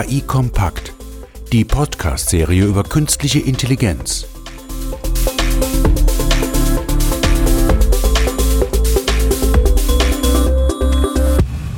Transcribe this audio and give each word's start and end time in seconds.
KI 0.00 0.22
Kompakt, 0.22 0.94
die 1.52 1.62
Podcast-Serie 1.62 2.64
über 2.64 2.84
künstliche 2.84 3.38
Intelligenz. 3.40 4.26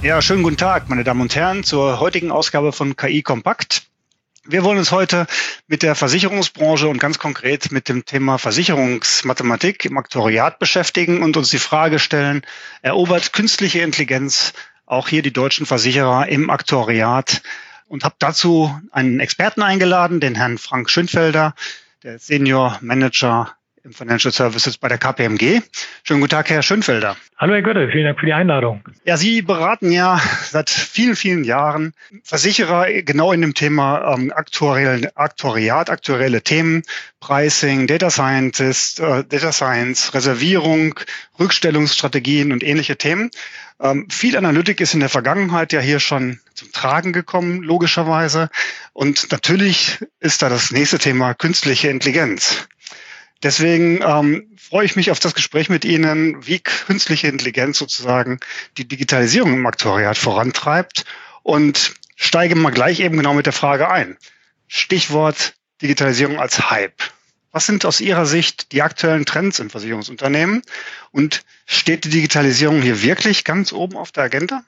Ja, 0.03 0.22
schönen 0.22 0.45
guten 0.45 0.57
Tag, 0.57 0.89
meine 0.89 1.03
Damen 1.03 1.22
und 1.22 1.35
Herren, 1.35 1.64
zur 1.64 1.98
heutigen 1.98 2.30
Ausgabe 2.30 2.72
von 2.72 2.95
KI 2.95 3.22
Kompakt. 3.22 3.89
Wir 4.45 4.62
wollen 4.62 4.79
uns 4.79 4.93
heute 4.93 5.27
mit 5.66 5.82
der 5.82 5.96
Versicherungsbranche 5.96 6.86
und 6.86 6.98
ganz 6.98 7.18
konkret 7.18 7.73
mit 7.73 7.89
dem 7.89 8.04
Thema 8.04 8.39
Versicherungsmathematik 8.39 9.84
im 9.84 9.98
Aktuariat 9.98 10.61
beschäftigen 10.61 11.25
und 11.25 11.36
uns 11.36 11.50
die 11.50 11.59
Frage 11.59 11.98
stellen, 11.98 12.43
erobert 12.82 13.32
künstliche 13.32 13.81
Intelligenz 13.81 14.53
auch 14.86 15.09
hier 15.09 15.23
die 15.23 15.32
deutschen 15.32 15.67
Versicherer 15.67 16.29
im 16.29 16.50
Aktuariat 16.50 17.43
und 17.93 18.05
habe 18.05 18.14
dazu 18.19 18.75
einen 18.91 19.21
Experten 19.21 19.61
eingeladen, 19.61 20.19
den 20.19 20.35
Herrn 20.35 20.57
Frank 20.57 20.89
Schönfelder, 20.89 21.55
der 22.03 22.18
Senior 22.18 22.79
Manager 22.81 23.55
im 23.85 23.93
Financial 23.93 24.32
Services 24.32 24.79
bei 24.79 24.89
der 24.89 24.99
KPMG. 24.99 25.61
Schönen 26.04 26.21
guten 26.21 26.31
Tag, 26.31 26.50
Herr 26.50 26.63
Schönfelder. 26.63 27.17
Hallo, 27.36 27.54
Herr 27.54 27.63
Götte, 27.63 27.89
vielen 27.90 28.04
Dank 28.04 28.21
für 28.21 28.27
die 28.27 28.32
Einladung. 28.32 28.85
Ja, 29.04 29.17
Sie 29.17 29.43
beraten 29.43 29.90
ja 29.90 30.21
seit 30.45 30.71
vielen, 30.71 31.17
vielen 31.17 31.43
Jahren 31.43 31.93
Versicherer 32.23 33.03
genau 33.03 33.33
in 33.33 33.41
dem 33.41 33.55
Thema 33.55 34.14
ähm, 34.14 34.33
Aktuariat, 34.34 35.91
aktuelle 35.91 36.42
Themen, 36.42 36.83
Pricing, 37.19 37.89
Data 37.89 38.11
Scientist, 38.11 39.01
äh, 39.01 39.25
Data 39.25 39.51
Science, 39.51 40.15
Reservierung, 40.15 40.95
Rückstellungsstrategien 41.41 42.53
und 42.53 42.62
ähnliche 42.62 42.97
Themen. 42.97 43.31
Ähm, 43.81 44.09
viel 44.09 44.37
Analytik 44.37 44.81
ist 44.81 44.95
in 44.95 45.01
der 45.01 45.09
Vergangenheit 45.09 45.73
ja 45.73 45.81
hier 45.81 45.99
schon 45.99 46.39
zum 46.55 46.71
Tragen 46.71 47.12
gekommen, 47.12 47.62
logischerweise. 47.62 48.49
Und 48.93 49.33
natürlich 49.33 49.99
ist 50.21 50.43
da 50.43 50.49
das 50.49 50.71
nächste 50.71 51.01
Thema 51.01 51.34
künstliche 51.34 51.89
Intelligenz. 51.89 52.69
Deswegen 53.43 54.01
ähm, 54.03 54.47
freue 54.57 54.85
ich 54.85 54.95
mich 54.95 55.11
auf 55.11 55.19
das 55.19 55.35
Gespräch 55.35 55.69
mit 55.69 55.85
Ihnen, 55.85 56.47
wie 56.47 56.61
künstliche 56.61 57.27
Intelligenz 57.27 57.79
sozusagen 57.79 58.39
die 58.77 58.87
Digitalisierung 58.87 59.55
im 59.55 59.67
Aktuariat 59.67 60.17
vorantreibt 60.17 61.05
und 61.43 61.95
steige 62.15 62.55
mal 62.55 62.71
gleich 62.71 63.01
eben 63.01 63.17
genau 63.17 63.34
mit 63.34 63.47
der 63.47 63.53
Frage 63.53 63.91
ein. 63.91 64.17
Stichwort 64.69 65.55
Digitalisierung 65.83 66.39
als 66.39 66.71
Hype. 66.71 67.03
Was 67.51 67.67
sind 67.67 67.84
aus 67.84 68.01
Ihrer 68.01 68.25
Sicht 68.25 68.73
die 68.73 68.81
aktuellen 68.81 69.27
Trends 69.27 69.59
im 69.59 69.69
Versicherungsunternehmen 69.69 70.62
und 71.11 71.45
steht 71.67 72.05
die 72.05 72.11
Digitalisierung 72.11 72.81
hier 72.81 73.03
wirklich 73.03 73.45
ganz 73.45 73.73
oben 73.73 73.97
auf 73.97 74.12
der 74.12 74.25
Agenda? 74.25 74.65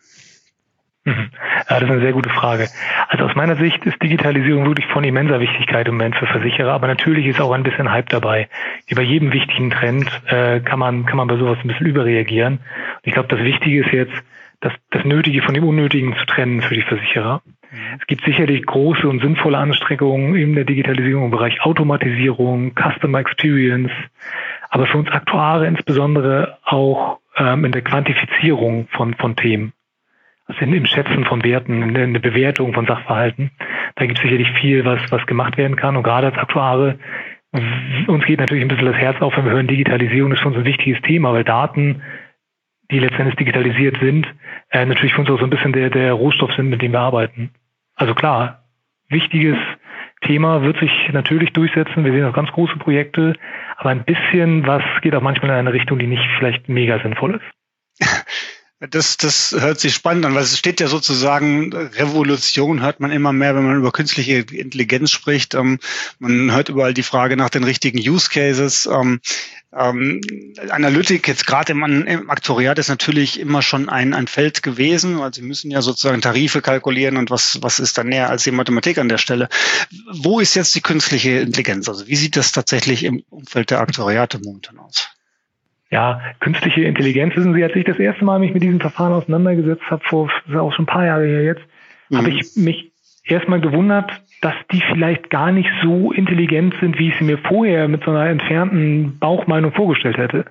Mhm. 1.05 1.31
Ja, 1.69 1.81
das 1.81 1.83
ist 1.83 1.91
eine 1.91 2.01
sehr 2.01 2.13
gute 2.13 2.31
Frage. 2.31 2.69
Also 3.09 3.25
aus 3.25 3.35
meiner 3.35 3.57
Sicht 3.57 3.85
ist 3.85 4.03
Digitalisierung 4.03 4.67
wirklich 4.67 4.87
von 4.87 5.05
immenser 5.05 5.39
Wichtigkeit 5.39 5.87
im 5.87 5.95
Moment 5.95 6.17
für 6.17 6.27
Versicherer, 6.27 6.73
aber 6.73 6.87
natürlich 6.87 7.27
ist 7.27 7.41
auch 7.43 7.53
ein 7.53 7.63
bisschen 7.63 7.91
Hype 7.91 8.09
dabei. 8.09 8.49
Wie 8.87 8.95
bei 8.95 9.03
jedem 9.03 9.33
wichtigen 9.33 9.71
Trend 9.71 10.09
äh, 10.27 10.61
kann 10.61 10.79
man 10.79 11.05
kann 11.05 11.19
man 11.19 11.29
bei 11.29 11.37
sowas 11.37 11.59
ein 11.63 11.69
bisschen 11.69 11.87
überreagieren. 11.87 12.55
Und 12.55 13.07
ich 13.07 13.13
glaube, 13.13 13.29
das 13.29 13.41
Wichtige 13.41 13.85
ist 13.85 13.93
jetzt, 13.93 14.15
das, 14.61 14.73
das 14.91 15.05
Nötige 15.05 15.43
von 15.43 15.53
dem 15.53 15.65
Unnötigen 15.65 16.17
zu 16.17 16.25
trennen 16.25 16.63
für 16.63 16.75
die 16.75 16.83
Versicherer. 16.83 17.43
Mhm. 17.71 17.99
Es 18.01 18.07
gibt 18.07 18.25
sicherlich 18.25 18.65
große 18.65 19.07
und 19.07 19.21
sinnvolle 19.21 19.59
Anstrengungen 19.59 20.35
in 20.37 20.55
der 20.55 20.65
Digitalisierung 20.65 21.27
im 21.27 21.31
Bereich 21.31 21.61
Automatisierung, 21.61 22.73
Customer 22.75 23.19
Experience, 23.19 23.93
aber 24.71 24.87
für 24.87 24.97
uns 24.97 25.11
Aktuare 25.11 25.67
insbesondere 25.67 26.57
auch 26.65 27.19
ähm, 27.37 27.67
in 27.67 27.73
der 27.73 27.83
Quantifizierung 27.83 28.89
von, 28.91 29.13
von 29.15 29.37
Themen 29.37 29.75
also 30.47 30.61
im 30.61 30.87
Schätzen 30.87 31.25
von 31.25 31.43
Werten, 31.43 31.95
in 31.97 32.13
der 32.13 32.21
Bewertung 32.21 32.75
von 32.75 32.87
Sachverhalten. 32.87 33.51
Da 33.97 34.07
gibt 34.07 34.19
es 34.19 34.23
sicherlich 34.23 34.51
viel, 34.61 34.85
was, 34.85 35.01
was 35.11 35.27
gemacht 35.27 35.57
werden 35.57 35.77
kann. 35.77 35.97
Und 35.97 36.03
gerade 36.03 36.27
als 36.27 36.37
Aktuare, 36.37 36.99
uns 38.07 38.25
geht 38.25 38.41
natürlich 38.41 38.65
ein 38.65 38.69
bisschen 38.69 38.87
das 38.87 38.97
Herz 38.97 39.21
auf, 39.23 39.37
wenn 39.37 39.45
wir 39.45 39.53
hören, 39.53 39.69
Digitalisierung 39.69 40.33
ist 40.33 40.41
für 40.41 40.49
uns 40.49 40.57
ein 40.57 40.65
wichtiges 40.65 41.01
Thema, 41.03 41.33
weil 41.33 41.45
Daten, 41.45 42.03
die 42.91 42.99
letztendlich 42.99 43.37
digitalisiert 43.37 43.97
sind, 44.01 44.27
äh, 44.71 44.85
natürlich 44.85 45.15
für 45.15 45.21
uns 45.21 45.31
auch 45.31 45.39
so 45.39 45.45
ein 45.45 45.51
bisschen 45.51 45.73
der, 45.73 45.89
der 45.89 46.13
Rohstoff 46.13 46.53
sind, 46.55 46.69
mit 46.69 46.83
dem 46.83 46.93
wir 46.93 47.01
arbeiten. 47.01 47.51
Also 47.95 48.15
klar, 48.15 48.65
wichtiges 49.09 49.57
Thema 50.23 50.63
wird 50.63 50.79
sich 50.79 50.91
natürlich 51.13 51.53
durchsetzen. 51.53 52.05
Wir 52.05 52.13
sehen 52.13 52.25
auch 52.25 52.35
ganz 52.35 52.51
große 52.51 52.77
Projekte, 52.77 53.35
aber 53.77 53.91
ein 53.91 54.05
bisschen 54.05 54.67
was 54.67 54.83
geht 55.01 55.15
auch 55.15 55.23
manchmal 55.23 55.53
in 55.53 55.57
eine 55.57 55.73
Richtung, 55.73 55.99
die 55.99 56.07
nicht 56.07 56.25
vielleicht 56.39 56.69
mega 56.69 56.99
sinnvoll 56.99 57.41
ist. 57.41 58.05
Das, 58.81 59.17
das 59.17 59.55
hört 59.57 59.81
sich 59.81 59.95
spannend 59.95 60.27
an, 60.27 60.35
weil 60.35 60.43
es 60.43 60.59
steht 60.59 60.81
ja 60.81 60.89
sozusagen, 60.89 61.73
Revolution 61.73 62.83
hört 62.83 63.01
man 63.01 63.13
immer 63.13 63.33
mehr, 63.33 63.55
wenn 63.55 63.65
man 63.65 63.79
über 63.79 63.93
künstliche 63.93 64.39
Intelligenz 64.39 65.11
spricht. 65.11 65.55
Ähm, 65.55 65.79
man 66.19 66.53
hört 66.53 66.69
überall 66.69 66.93
die 66.93 67.05
Frage 67.05 67.37
nach 67.37 67.51
den 67.51 67.65
richtigen 67.65 67.99
Use 67.99 68.29
Cases. 68.29 68.87
Ähm, 68.87 69.21
ähm, 69.73 70.21
Analytik 70.71 71.27
jetzt 71.29 71.47
gerade 71.47 71.73
im, 71.73 71.83
im 71.83 72.31
Aktoriat 72.31 72.79
ist 72.79 72.89
natürlich 72.89 73.41
immer 73.41 73.63
schon 73.63 73.89
ein, 73.89 74.13
ein 74.13 74.27
Feld 74.27 74.63
gewesen, 74.63 75.19
weil 75.19 75.33
sie 75.33 75.43
müssen 75.43 75.71
ja 75.71 75.81
sozusagen 75.81 76.21
Tarife 76.21 76.61
kalkulieren 76.61 77.17
und 77.17 77.31
was, 77.31 77.59
was 77.63 77.79
ist 77.79 77.97
da 77.97 78.05
näher 78.05 78.29
als 78.29 78.43
die 78.43 78.51
Mathematik 78.51 78.99
an 78.99 79.09
der 79.09 79.19
Stelle. 79.19 79.49
Wo 80.13 80.41
ist 80.41 80.55
jetzt 80.55 80.75
die 80.75 80.83
künstliche 80.83 81.31
Intelligenz? 81.39 81.89
Also 81.89 82.07
wie 82.07 82.17
sieht 82.17 82.37
das 82.37 82.53
tatsächlich 82.53 83.05
im 83.05 83.23
Umfeld 83.31 83.71
der 83.71 83.81
Aktoriate 83.81 84.41
momentan 84.45 84.79
aus? 84.79 85.09
Ja, 85.91 86.21
künstliche 86.41 86.83
Intelligenz, 86.83 87.37
wissen 87.37 87.55
Sie, 87.55 87.63
als 87.63 87.77
ich 87.77 87.85
das 87.85 87.99
erste 87.99 88.25
Mal 88.25 88.39
mich 88.39 88.53
mit 88.53 88.63
diesem 88.63 88.81
Verfahren 88.81 89.13
auseinandergesetzt 89.13 89.89
habe, 89.91 90.03
vor 90.05 90.29
das 90.29 90.55
ist 90.55 90.59
auch 90.59 90.73
schon 90.73 90.85
ein 90.85 90.87
paar 90.87 91.07
Jahre 91.07 91.27
her 91.27 91.45
jetzt, 91.45 91.63
mhm. 92.09 92.17
habe 92.17 92.31
ich 92.31 92.57
mich 92.57 92.93
erstmal 93.25 93.61
gewundert, 93.61 94.11
dass 94.41 94.55
die 94.73 94.81
vielleicht 94.81 95.31
gar 95.31 95.53
nicht 95.53 95.71
so 95.83 96.13
intelligent 96.13 96.75
sind, 96.81 96.99
wie 96.99 97.09
ich 97.09 97.17
sie 97.17 97.25
mir 97.25 97.39
vorher 97.39 97.89
mit 97.89 98.05
so 98.05 98.11
einer 98.11 98.27
entfernten 98.27 99.19
Bauchmeinung 99.19 99.73
vorgestellt 99.73 100.19
hätte. 100.19 100.47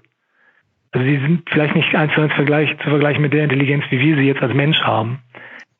Also 0.91 1.05
sie 1.05 1.17
sind 1.17 1.49
vielleicht 1.49 1.75
nicht 1.75 1.93
eins 1.95 2.13
zu 2.13 2.21
eins 2.21 2.33
Vergleich, 2.33 2.69
zu 2.77 2.89
vergleichen 2.89 3.21
mit 3.21 3.33
der 3.33 3.43
Intelligenz, 3.43 3.83
wie 3.89 3.99
wir 3.99 4.15
sie 4.15 4.27
jetzt 4.27 4.41
als 4.41 4.53
Mensch 4.53 4.79
haben. 4.81 5.19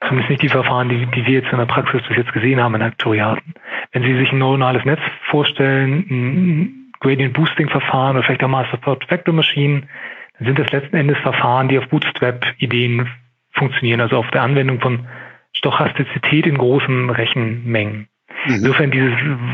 Zumindest 0.01 0.29
nicht 0.31 0.41
die 0.41 0.49
Verfahren, 0.49 0.89
die, 0.89 1.05
die 1.05 1.25
wir 1.25 1.39
jetzt 1.39 1.51
in 1.51 1.59
der 1.59 1.65
Praxis 1.65 2.01
bis 2.07 2.17
jetzt 2.17 2.33
gesehen 2.33 2.59
haben 2.59 2.75
in 2.75 2.81
Aktuariaten. 2.81 3.53
Wenn 3.93 4.03
Sie 4.03 4.17
sich 4.17 4.31
ein 4.31 4.39
neuronales 4.39 4.83
Netz 4.85 4.99
vorstellen, 5.29 6.82
Gradient 7.03 7.33
Boosting 7.33 7.69
Verfahren 7.69 8.15
oder 8.15 8.25
vielleicht 8.25 8.43
auch 8.43 8.49
Master 8.49 8.81
Thought 8.81 9.09
Vector 9.09 9.33
Maschinen, 9.33 9.89
dann 10.37 10.47
sind 10.47 10.59
das 10.59 10.71
letzten 10.71 10.95
Endes 10.95 11.17
Verfahren, 11.19 11.69
die 11.69 11.77
auf 11.77 11.87
Bootstrap 11.89 12.45
Ideen 12.57 13.07
funktionieren, 13.51 14.01
also 14.01 14.17
auf 14.17 14.31
der 14.31 14.41
Anwendung 14.41 14.79
von 14.79 15.07
Stochastizität 15.55 16.47
in 16.47 16.57
großen 16.57 17.09
Rechenmengen. 17.09 18.07
Mhm. 18.45 18.55
Insofern 18.55 18.91
dieses 18.91 19.13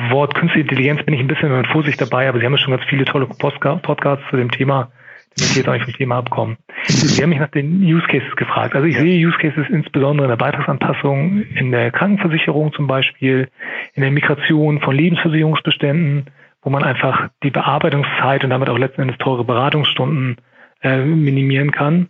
Wort 0.10 0.36
künstliche 0.36 0.62
Intelligenz 0.62 1.04
bin 1.04 1.14
ich 1.14 1.20
ein 1.20 1.28
bisschen 1.28 1.56
mit 1.56 1.68
Vorsicht 1.68 2.00
dabei, 2.00 2.30
aber 2.30 2.40
Sie 2.40 2.46
haben 2.46 2.54
ja 2.54 2.58
schon 2.58 2.76
ganz 2.76 2.86
viele 2.90 3.06
tolle 3.06 3.26
Podcasts 3.28 4.24
zu 4.30 4.38
dem 4.38 4.52
Thema, 4.52 4.92
damit 5.36 5.52
ich 5.52 5.56
jetzt 5.58 5.68
auch 5.68 5.74
nicht 5.74 5.86
vom 5.86 5.94
Thema 5.94 6.18
abkommen. 6.18 6.58
Sie 6.86 7.22
haben 7.22 7.30
mich 7.30 7.40
nach 7.40 7.52
den 7.52 7.84
Use 7.84 8.08
Cases 8.08 8.36
gefragt. 8.36 8.76
Also 8.76 8.88
ich 8.88 8.98
sehe 8.98 9.28
Use 9.28 9.38
Cases 9.38 9.68
insbesondere 9.70 10.26
in 10.26 10.30
der 10.30 10.38
Beitragsanpassung, 10.38 11.44
in 11.56 11.72
der 11.72 11.92
Krankenversicherung 11.92 12.74
zum 12.74 12.88
Beispiel, 12.88 13.50
in 13.94 14.02
der 14.02 14.12
Migration 14.12 14.80
von 14.80 14.96
Lebensversicherungsbeständen, 14.96 16.26
wo 16.62 16.70
man 16.70 16.84
einfach 16.84 17.30
die 17.44 17.52
Bearbeitungszeit 17.52 18.44
und 18.44 18.50
damit 18.50 18.70
auch 18.70 18.78
letzten 18.78 19.02
Endes 19.02 19.18
teure 19.18 19.44
Beratungsstunden 19.44 20.38
äh, 20.82 21.04
minimieren 21.04 21.72
kann. 21.72 22.10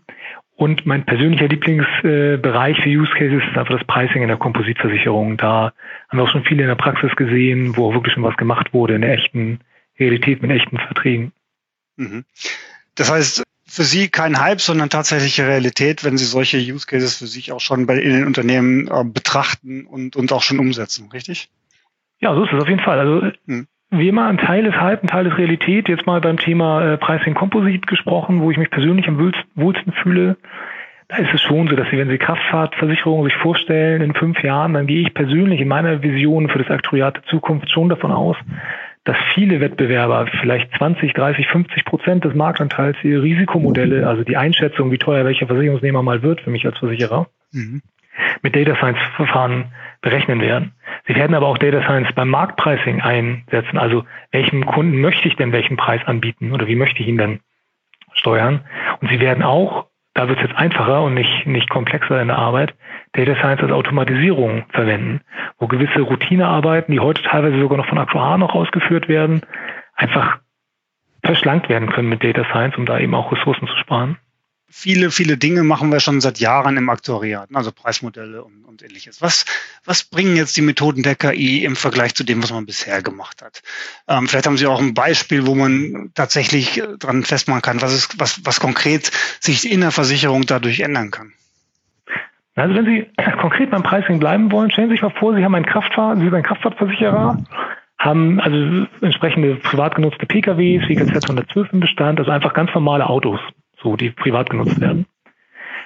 Und 0.55 0.85
mein 0.85 1.05
persönlicher 1.05 1.47
Lieblingsbereich 1.47 2.79
äh, 2.79 2.81
für 2.81 2.89
Use 2.89 3.11
Cases 3.11 3.41
ist 3.49 3.57
einfach 3.57 3.77
das 3.77 3.87
Pricing 3.87 4.23
in 4.23 4.27
der 4.27 4.37
Kompositversicherung. 4.37 5.37
Da 5.37 5.71
haben 6.09 6.17
wir 6.17 6.23
auch 6.23 6.29
schon 6.29 6.43
viele 6.43 6.63
in 6.63 6.67
der 6.67 6.75
Praxis 6.75 7.15
gesehen, 7.15 7.77
wo 7.77 7.89
auch 7.89 7.93
wirklich 7.93 8.13
schon 8.13 8.23
was 8.23 8.35
gemacht 8.35 8.73
wurde 8.73 8.95
in 8.95 9.01
der 9.01 9.13
echten 9.13 9.61
Realität 9.97 10.41
mit 10.41 10.51
echten 10.51 10.77
Verträgen. 10.77 11.31
Mhm. 11.95 12.25
Das 12.95 13.09
heißt, 13.09 13.43
für 13.65 13.83
Sie 13.83 14.09
kein 14.09 14.41
Hype, 14.41 14.59
sondern 14.59 14.89
tatsächliche 14.89 15.47
Realität, 15.47 16.03
wenn 16.03 16.17
Sie 16.17 16.25
solche 16.25 16.57
Use 16.57 16.85
Cases 16.85 17.17
für 17.17 17.27
sich 17.27 17.53
auch 17.53 17.61
schon 17.61 17.85
bei 17.85 17.97
in 17.97 18.11
den 18.11 18.25
Unternehmen 18.25 18.87
äh, 18.87 19.05
betrachten 19.05 19.85
und, 19.85 20.17
und 20.17 20.33
auch 20.33 20.41
schon 20.41 20.59
umsetzen, 20.59 21.09
richtig? 21.13 21.49
Ja, 22.19 22.35
so 22.35 22.43
ist 22.43 22.51
es 22.51 22.61
auf 22.61 22.67
jeden 22.67 22.81
Fall. 22.81 22.99
Also 22.99 23.31
mhm 23.45 23.67
wie 23.91 24.07
immer, 24.07 24.27
ein 24.27 24.37
Teil 24.37 24.65
ist 24.65 24.79
Hype, 24.79 25.03
ein 25.03 25.07
Teil 25.07 25.25
ist 25.27 25.37
Realität. 25.37 25.89
Jetzt 25.89 26.05
mal 26.05 26.21
beim 26.21 26.37
Thema 26.37 26.93
äh, 26.93 26.97
Pricing 26.97 27.33
Composite 27.33 27.87
gesprochen, 27.87 28.41
wo 28.41 28.51
ich 28.51 28.57
mich 28.57 28.69
persönlich 28.69 29.07
am 29.07 29.19
wohlsten 29.55 29.93
fühle. 29.93 30.37
Da 31.07 31.17
ist 31.17 31.33
es 31.33 31.41
schon 31.41 31.67
so, 31.67 31.75
dass 31.75 31.89
Sie, 31.89 31.97
wenn 31.97 32.09
Sie 32.09 32.19
Kraftfahrtversicherungen 32.19 33.25
sich 33.25 33.35
vorstellen 33.35 34.01
in 34.01 34.13
fünf 34.13 34.43
Jahren, 34.43 34.75
dann 34.75 34.85
gehe 34.85 35.01
ich 35.01 35.13
persönlich 35.15 35.59
in 35.59 35.67
meiner 35.67 36.03
Vision 36.03 36.49
für 36.49 36.59
das 36.59 36.69
Aktuariat 36.69 37.15
der 37.15 37.23
Zukunft 37.23 37.71
schon 37.71 37.89
davon 37.89 38.11
aus, 38.11 38.37
dass 39.05 39.17
viele 39.33 39.59
Wettbewerber, 39.59 40.27
vielleicht 40.39 40.71
20, 40.77 41.13
30, 41.13 41.47
50 41.47 41.83
Prozent 41.83 42.25
des 42.25 42.35
Marktanteils 42.35 42.95
ihre 43.01 43.23
Risikomodelle, 43.23 44.07
also 44.07 44.23
die 44.23 44.37
Einschätzung, 44.37 44.91
wie 44.91 44.99
teuer 44.99 45.25
welcher 45.25 45.47
Versicherungsnehmer 45.47 46.03
mal 46.03 46.21
wird 46.21 46.41
für 46.41 46.51
mich 46.51 46.63
als 46.67 46.77
Versicherer, 46.77 47.27
mhm. 47.51 47.81
Mit 48.41 48.55
Data 48.55 48.75
Science 48.75 48.99
Verfahren 49.15 49.73
berechnen 50.01 50.41
werden. 50.41 50.73
Sie 51.07 51.15
werden 51.15 51.35
aber 51.35 51.47
auch 51.47 51.57
Data 51.57 51.81
Science 51.83 52.09
beim 52.13 52.29
Marktpricing 52.29 53.01
einsetzen. 53.01 53.77
Also 53.77 54.05
welchem 54.31 54.65
Kunden 54.65 55.01
möchte 55.01 55.27
ich 55.27 55.35
denn 55.35 55.51
welchen 55.51 55.77
Preis 55.77 56.01
anbieten 56.05 56.51
oder 56.51 56.67
wie 56.67 56.75
möchte 56.75 57.01
ich 57.01 57.07
ihn 57.07 57.17
denn 57.17 57.39
steuern? 58.13 58.61
Und 59.01 59.09
Sie 59.09 59.19
werden 59.19 59.43
auch 59.43 59.89
da 60.19 60.27
wird 60.27 60.39
es 60.39 60.49
jetzt 60.49 60.57
einfacher 60.57 61.03
und 61.03 61.13
nicht, 61.13 61.45
nicht 61.45 61.69
komplexer 61.69 62.21
in 62.21 62.27
der 62.27 62.37
Arbeit, 62.37 62.73
Data 63.13 63.35
Science 63.35 63.61
als 63.61 63.71
Automatisierung 63.71 64.65
verwenden, 64.69 65.21
wo 65.57 65.67
gewisse 65.67 66.01
Routinearbeiten, 66.01 66.91
die 66.91 66.99
heute 66.99 67.21
teilweise 67.23 67.57
sogar 67.57 67.77
noch 67.77 67.87
von 67.87 67.99
Aktuaren 67.99 68.41
noch 68.41 68.53
ausgeführt 68.53 69.07
werden, 69.07 69.41
einfach 69.95 70.39
verschlankt 71.23 71.69
werden 71.69 71.89
können 71.89 72.09
mit 72.09 72.21
Data 72.21 72.43
Science, 72.51 72.77
um 72.77 72.85
da 72.85 72.99
eben 72.99 73.15
auch 73.15 73.31
Ressourcen 73.31 73.67
zu 73.67 73.75
sparen 73.77 74.17
viele, 74.69 75.11
viele 75.11 75.37
Dinge 75.37 75.63
machen 75.63 75.91
wir 75.91 75.99
schon 75.99 76.21
seit 76.21 76.39
Jahren 76.39 76.77
im 76.77 76.89
Aktuariat, 76.89 77.49
also 77.53 77.71
Preismodelle 77.71 78.43
und, 78.43 78.63
und 78.65 78.83
ähnliches. 78.83 79.21
Was, 79.21 79.45
was 79.85 80.03
bringen 80.03 80.35
jetzt 80.35 80.55
die 80.57 80.61
Methoden 80.61 81.03
der 81.03 81.15
KI 81.15 81.63
im 81.65 81.75
Vergleich 81.75 82.15
zu 82.15 82.23
dem, 82.23 82.41
was 82.43 82.51
man 82.51 82.65
bisher 82.65 83.01
gemacht 83.01 83.41
hat? 83.41 83.61
Ähm, 84.07 84.27
vielleicht 84.27 84.45
haben 84.45 84.57
Sie 84.57 84.67
auch 84.67 84.79
ein 84.79 84.93
Beispiel, 84.93 85.45
wo 85.47 85.55
man 85.55 86.11
tatsächlich 86.13 86.81
dran 86.99 87.23
festmachen 87.23 87.61
kann, 87.61 87.81
was, 87.81 87.93
ist, 87.93 88.19
was, 88.19 88.45
was 88.45 88.59
konkret 88.59 89.11
sich 89.39 89.69
in 89.69 89.81
der 89.81 89.91
Versicherung 89.91 90.45
dadurch 90.45 90.81
ändern 90.81 91.11
kann. 91.11 91.33
Also 92.55 92.75
wenn 92.75 92.85
Sie 92.85 93.07
konkret 93.41 93.71
beim 93.71 93.83
Pricing 93.83 94.19
bleiben 94.19 94.51
wollen, 94.51 94.71
stellen 94.71 94.89
Sie 94.89 94.95
sich 94.95 95.01
mal 95.01 95.13
vor, 95.17 95.35
Sie 95.35 95.43
haben 95.43 95.55
einen 95.55 95.65
Kraftfahrt, 95.65 96.19
Sie 96.19 96.25
sind 96.25 96.35
ein 96.35 96.43
Kraftfahrtversicherer, 96.43 97.43
haben 97.97 98.39
also 98.39 98.87
entsprechende 99.01 99.55
privat 99.55 99.95
genutzte 99.95 100.25
PKWs, 100.25 100.87
wie 100.87 100.99
WKZ 100.99 101.29
112 101.29 101.73
im 101.73 101.79
Bestand, 101.79 102.19
also 102.19 102.31
einfach 102.31 102.53
ganz 102.53 102.73
normale 102.73 103.07
Autos 103.07 103.39
so 103.81 103.95
die 103.95 104.11
privat 104.11 104.49
genutzt 104.49 104.79
werden. 104.79 105.05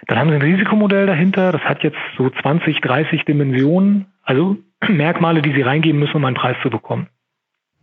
Dann 0.07 0.17
haben 0.17 0.29
sie 0.29 0.35
ein 0.35 0.41
Risikomodell 0.41 1.05
dahinter, 1.05 1.51
das 1.51 1.61
hat 1.61 1.83
jetzt 1.83 1.97
so 2.17 2.29
20, 2.29 2.81
30 2.81 3.25
Dimensionen, 3.25 4.07
also 4.23 4.57
Merkmale, 4.87 5.41
die 5.41 5.53
sie 5.53 5.61
reingeben 5.61 5.99
müssen, 5.99 6.17
um 6.17 6.25
einen 6.25 6.35
Preis 6.35 6.57
zu 6.61 6.69
bekommen. 6.69 7.07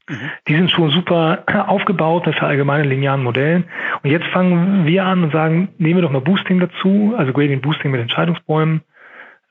Mhm. 0.09 0.31
Die 0.49 0.55
sind 0.55 0.71
schon 0.71 0.91
super 0.91 1.45
aufgebaut 1.69 2.27
mit 2.27 2.43
allgemeinen 2.43 2.89
linearen 2.89 3.23
Modellen. 3.23 3.65
Und 4.03 4.11
jetzt 4.11 4.27
fangen 4.27 4.87
wir 4.87 5.05
an 5.05 5.25
und 5.25 5.33
sagen, 5.33 5.69
nehmen 5.79 5.97
wir 5.97 6.03
doch 6.03 6.13
mal 6.13 6.21
Boosting 6.21 6.61
dazu, 6.61 7.15
also 7.17 7.33
Gradient 7.33 7.63
Boosting 7.63 7.91
mit 7.91 8.01
Entscheidungsbäumen, 8.01 8.83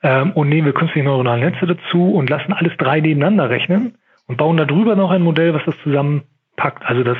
ähm, 0.02 0.32
und 0.32 0.48
nehmen 0.48 0.66
wir 0.66 0.72
künstliche 0.72 1.04
neuronale 1.04 1.50
Netze 1.50 1.66
dazu 1.66 2.12
und 2.12 2.30
lassen 2.30 2.52
alles 2.52 2.72
drei 2.78 3.00
nebeneinander 3.00 3.50
rechnen 3.50 3.98
und 4.26 4.36
bauen 4.36 4.56
darüber 4.56 4.96
noch 4.96 5.10
ein 5.10 5.22
Modell, 5.22 5.54
was 5.54 5.64
das 5.64 5.74
zusammenpackt. 5.82 6.84
Also 6.84 7.02
das 7.04 7.18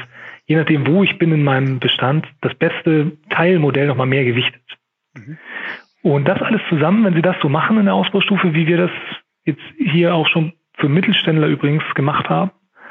je 0.50 0.56
nachdem, 0.56 0.85
wo 0.85 1.05
ich 1.05 1.17
bin 1.17 1.31
in 1.31 1.44
meinem 1.44 1.79
Bestand, 1.79 2.26
das 2.41 2.52
beste 2.55 3.12
Teilmodell 3.29 3.87
nochmal 3.87 4.08
mehr 4.08 4.25
gewichtet. 4.25 4.61
Mhm. 5.14 5.38
Und 6.02 6.26
das 6.26 6.43
alles 6.43 6.61
zusammen, 6.69 7.05
wenn 7.05 7.14
Sie 7.14 7.23
das 7.23 7.37
so 7.41 7.49
machen 7.49 7.79
in 7.79 7.85
der 7.85 7.94
Ausbaustufe, 7.94 8.52
wie 8.52 8.67
wir 8.67 8.76
das 8.76 8.91
jetzt 9.44 9.62
hier 9.79 10.12
auch 10.12 10.26
schon 10.26 10.55
für 10.75 10.88
Mittelständler 10.88 11.47
übrigens 11.47 11.85
gemacht 11.94 12.29
haben, 12.29 12.50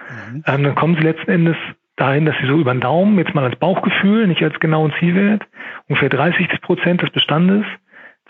mhm. 0.10 0.44
ähm, 0.48 0.64
dann 0.64 0.76
kommen 0.76 0.96
Sie 0.96 1.04
letzten 1.04 1.30
Endes 1.32 1.58
dahin, 1.98 2.26
dass 2.26 2.38
Sie 2.40 2.48
so 2.48 2.58
über 2.58 2.74
den 2.74 2.80
Daumen, 2.80 3.18
jetzt 3.18 3.36
mal 3.36 3.44
als 3.44 3.58
Bauchgefühl, 3.58 4.26
nicht 4.28 4.42
als 4.42 4.58
genauen 4.62 4.94
Zielwert, 4.98 5.46
ungefähr 5.90 6.08
30 6.08 6.62
Prozent 6.62 7.02
des 7.02 7.10
Bestandes 7.10 7.66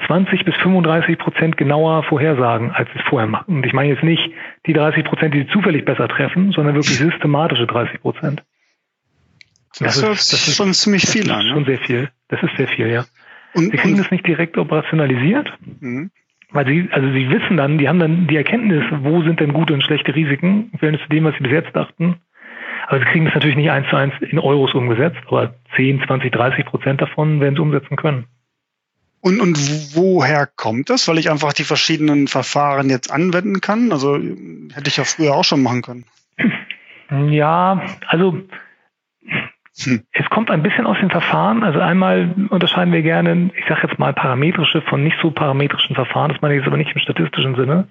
20 0.07 0.43
bis 0.43 0.55
35 0.55 1.19
Prozent 1.19 1.55
genauer 1.55 2.01
vorhersagen, 2.01 2.71
als 2.71 2.89
sie 2.93 2.97
es 2.97 3.05
vorher 3.05 3.27
machen. 3.27 3.57
Und 3.57 3.65
ich 3.67 3.73
meine 3.73 3.89
jetzt 3.89 4.03
nicht 4.03 4.31
die 4.65 4.73
30 4.73 5.03
Prozent, 5.03 5.35
die 5.35 5.41
sie 5.41 5.47
zufällig 5.49 5.85
besser 5.85 6.07
treffen, 6.07 6.51
sondern 6.51 6.73
wirklich 6.73 6.97
systematische 6.97 7.67
30 7.67 8.01
Prozent. 8.01 8.43
Das, 9.77 9.99
das, 9.99 10.19
ist, 10.19 10.33
das 10.33 10.47
ist 10.47 10.55
schon 10.55 10.73
ziemlich 10.73 11.07
viel 11.07 11.25
das. 11.25 11.43
Ist 11.43 11.49
schon 11.49 11.65
sehr 11.65 11.79
viel. 11.79 12.09
Das 12.27 12.41
ist 12.41 12.55
sehr 12.57 12.67
viel, 12.67 12.87
ja. 12.87 13.05
Und, 13.53 13.71
sie 13.71 13.77
kriegen 13.77 13.93
und, 13.95 13.99
das 13.99 14.11
nicht 14.11 14.25
direkt 14.25 14.57
operationalisiert, 14.57 15.51
mhm. 15.79 16.11
weil 16.51 16.67
sie, 16.67 16.89
also 16.91 17.07
sie 17.11 17.29
wissen 17.29 17.57
dann, 17.57 17.77
die 17.77 17.87
haben 17.87 17.99
dann 17.99 18.27
die 18.27 18.35
Erkenntnis, 18.35 18.83
wo 19.01 19.21
sind 19.23 19.39
denn 19.39 19.53
gute 19.53 19.73
und 19.73 19.83
schlechte 19.83 20.13
Risiken, 20.13 20.69
im 20.71 20.79
Verhältnis 20.79 21.03
zu 21.03 21.09
dem, 21.09 21.23
was 21.23 21.35
sie 21.35 21.43
bis 21.43 21.51
jetzt 21.51 21.75
dachten. 21.75 22.15
Aber 22.87 22.99
sie 22.99 23.05
kriegen 23.05 23.25
das 23.25 23.35
natürlich 23.35 23.55
nicht 23.55 23.69
eins 23.69 23.87
zu 23.89 23.95
eins 23.95 24.13
in 24.21 24.39
Euros 24.39 24.73
umgesetzt, 24.73 25.19
aber 25.27 25.55
10, 25.75 26.03
20, 26.05 26.31
30 26.31 26.65
Prozent 26.65 27.01
davon 27.01 27.39
werden 27.39 27.55
sie 27.55 27.61
umsetzen 27.61 27.95
können. 27.95 28.25
Und, 29.21 29.41
und 29.41 29.57
woher 29.95 30.47
kommt 30.47 30.89
das? 30.89 31.07
Weil 31.07 31.17
ich 31.17 31.29
einfach 31.29 31.53
die 31.53 31.65
verschiedenen 31.65 32.27
Verfahren 32.27 32.89
jetzt 32.89 33.11
anwenden 33.11 33.59
kann? 33.59 33.91
Also 33.91 34.15
hätte 34.15 34.87
ich 34.87 34.97
ja 34.97 35.03
früher 35.03 35.35
auch 35.35 35.43
schon 35.43 35.61
machen 35.61 35.81
können. 35.81 36.05
Ja, 37.29 37.81
also. 38.07 38.41
Es 40.11 40.29
kommt 40.29 40.51
ein 40.51 40.63
bisschen 40.63 40.85
aus 40.85 40.97
den 40.99 41.09
Verfahren. 41.09 41.63
Also 41.63 41.79
einmal 41.79 42.33
unterscheiden 42.49 42.93
wir 42.93 43.01
gerne, 43.01 43.49
ich 43.55 43.65
sage 43.67 43.87
jetzt 43.87 43.99
mal 43.99 44.13
parametrische 44.13 44.81
von 44.81 45.03
nicht 45.03 45.17
so 45.21 45.31
parametrischen 45.31 45.95
Verfahren. 45.95 46.31
Das 46.31 46.41
meine 46.41 46.55
ich 46.55 46.59
jetzt 46.59 46.67
aber 46.67 46.77
nicht 46.77 46.91
im 46.91 46.99
statistischen 46.99 47.55
Sinne. 47.55 47.87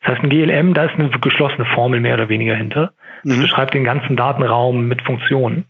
Das 0.00 0.12
heißt, 0.12 0.22
ein 0.22 0.30
GLM, 0.30 0.74
da 0.74 0.84
ist 0.84 0.94
eine 0.94 1.10
geschlossene 1.10 1.66
Formel 1.66 2.00
mehr 2.00 2.14
oder 2.14 2.28
weniger 2.28 2.54
hinter. 2.54 2.92
Das 3.24 3.36
mhm. 3.36 3.42
beschreibt 3.42 3.74
den 3.74 3.84
ganzen 3.84 4.16
Datenraum 4.16 4.86
mit 4.88 5.02
Funktionen. 5.02 5.64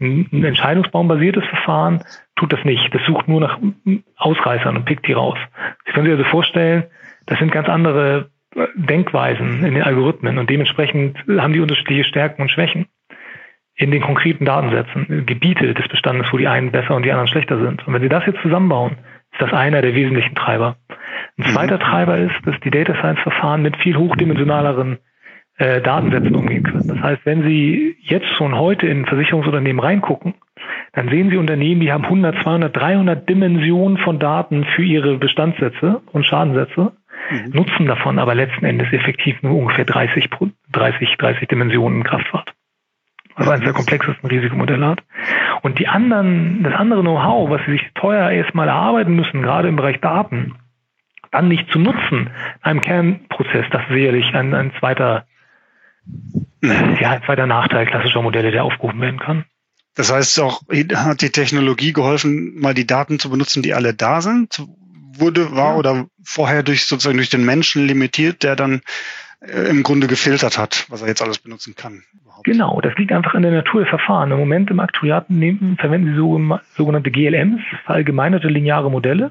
Ein 0.00 0.44
entscheidungsbaumbasiertes 0.44 1.44
Verfahren 1.44 2.02
tut 2.36 2.52
das 2.52 2.62
nicht. 2.64 2.94
Das 2.94 3.02
sucht 3.06 3.28
nur 3.28 3.40
nach 3.40 3.58
Ausreißern 4.16 4.76
und 4.76 4.84
pickt 4.84 5.06
die 5.06 5.12
raus. 5.12 5.38
Sie 5.86 5.92
können 5.92 6.06
sich 6.06 6.16
also 6.16 6.28
vorstellen, 6.28 6.84
das 7.26 7.38
sind 7.38 7.52
ganz 7.52 7.68
andere 7.68 8.30
Denkweisen 8.74 9.64
in 9.64 9.74
den 9.74 9.82
Algorithmen 9.82 10.38
und 10.38 10.48
dementsprechend 10.48 11.18
haben 11.28 11.52
die 11.52 11.60
unterschiedliche 11.60 12.04
Stärken 12.04 12.42
und 12.42 12.50
Schwächen 12.50 12.86
in 13.76 13.90
den 13.90 14.00
konkreten 14.00 14.44
Datensätzen, 14.46 15.26
Gebiete 15.26 15.74
des 15.74 15.86
Bestandes, 15.88 16.32
wo 16.32 16.38
die 16.38 16.48
einen 16.48 16.72
besser 16.72 16.96
und 16.96 17.04
die 17.04 17.10
anderen 17.10 17.28
schlechter 17.28 17.58
sind. 17.58 17.86
Und 17.86 17.92
wenn 17.92 18.02
Sie 18.02 18.08
das 18.08 18.24
jetzt 18.26 18.40
zusammenbauen, 18.40 18.96
ist 19.32 19.42
das 19.42 19.52
einer 19.52 19.82
der 19.82 19.94
wesentlichen 19.94 20.34
Treiber. 20.34 20.76
Ein 21.38 21.44
mhm. 21.44 21.52
zweiter 21.52 21.78
Treiber 21.78 22.16
ist, 22.16 22.34
dass 22.44 22.58
die 22.60 22.70
Data 22.70 22.94
Science 22.94 23.20
Verfahren 23.20 23.62
mit 23.62 23.76
viel 23.76 23.96
hochdimensionaleren 23.96 24.98
äh, 25.58 25.82
Datensätzen 25.82 26.34
umgehen 26.34 26.62
können. 26.62 26.88
Das 26.88 27.00
heißt, 27.00 27.26
wenn 27.26 27.42
Sie 27.42 27.96
jetzt 28.00 28.28
schon 28.38 28.56
heute 28.56 28.86
in 28.86 29.04
Versicherungsunternehmen 29.04 29.80
reingucken, 29.80 30.34
dann 30.94 31.10
sehen 31.10 31.28
Sie 31.28 31.36
Unternehmen, 31.36 31.82
die 31.82 31.92
haben 31.92 32.04
100, 32.04 32.42
200, 32.42 32.74
300 32.74 33.28
Dimensionen 33.28 33.98
von 33.98 34.18
Daten 34.18 34.64
für 34.64 34.82
ihre 34.82 35.18
Bestandssätze 35.18 36.00
und 36.12 36.24
Schadensätze, 36.24 36.92
mhm. 37.30 37.50
nutzen 37.52 37.86
davon 37.86 38.18
aber 38.18 38.34
letzten 38.34 38.64
Endes 38.64 38.90
effektiv 38.92 39.42
nur 39.42 39.58
ungefähr 39.58 39.84
30, 39.84 40.30
30, 40.72 41.16
30 41.18 41.48
Dimensionen 41.48 42.04
Kraftfahrt 42.04 42.55
also 43.36 43.50
eines 43.50 43.64
der 43.64 43.74
komplexesten 43.74 44.28
Risikomodelle 44.28 44.86
hat. 44.86 45.02
Und 45.62 45.78
die 45.78 45.88
anderen, 45.88 46.62
das 46.62 46.74
andere 46.74 47.02
Know-how, 47.02 47.50
was 47.50 47.60
sie 47.66 47.72
sich 47.72 47.82
teuer 47.94 48.30
erstmal 48.30 48.68
erarbeiten 48.68 49.14
müssen, 49.14 49.42
gerade 49.42 49.68
im 49.68 49.76
Bereich 49.76 50.00
Daten, 50.00 50.54
dann 51.30 51.48
nicht 51.48 51.70
zu 51.70 51.78
nutzen, 51.78 52.30
einem 52.62 52.80
Kernprozess, 52.80 53.66
das 53.70 53.82
ist 53.82 53.94
sicherlich 53.94 54.34
ein, 54.34 54.54
ein 54.54 54.72
zweiter, 54.78 55.26
ja, 56.62 57.10
ein 57.10 57.22
zweiter 57.24 57.46
Nachteil 57.46 57.86
klassischer 57.86 58.22
Modelle, 58.22 58.50
der 58.50 58.64
aufgerufen 58.64 59.00
werden 59.00 59.20
kann. 59.20 59.44
Das 59.94 60.12
heißt 60.12 60.40
auch, 60.40 60.62
hat 60.94 61.22
die 61.22 61.30
Technologie 61.30 61.92
geholfen, 61.92 62.58
mal 62.58 62.74
die 62.74 62.86
Daten 62.86 63.18
zu 63.18 63.30
benutzen, 63.30 63.62
die 63.62 63.74
alle 63.74 63.94
da 63.94 64.20
sind? 64.20 64.62
Wurde, 65.18 65.52
war 65.52 65.72
ja. 65.72 65.76
oder 65.76 66.06
vorher 66.22 66.62
durch 66.62 66.84
sozusagen 66.84 67.16
durch 67.16 67.30
den 67.30 67.44
Menschen 67.44 67.86
limitiert, 67.86 68.42
der 68.42 68.56
dann 68.56 68.82
im 69.40 69.82
Grunde 69.82 70.06
gefiltert 70.06 70.58
hat, 70.58 70.86
was 70.88 71.02
er 71.02 71.08
jetzt 71.08 71.22
alles 71.22 71.38
benutzen 71.38 71.74
kann. 71.76 72.02
Überhaupt. 72.22 72.44
Genau, 72.44 72.80
das 72.80 72.94
liegt 72.96 73.12
einfach 73.12 73.34
in 73.34 73.42
der 73.42 73.52
Natur 73.52 73.80
der 73.80 73.88
Verfahren. 73.88 74.30
Im 74.30 74.38
Moment 74.38 74.70
im 74.70 74.80
Aktuariat 74.80 75.30
nehmen, 75.30 75.76
verwenden 75.78 76.12
sie 76.12 76.16
so, 76.16 76.58
sogenannte 76.74 77.10
GLMs, 77.10 77.60
verallgemeinerte 77.84 78.48
lineare 78.48 78.90
Modelle. 78.90 79.30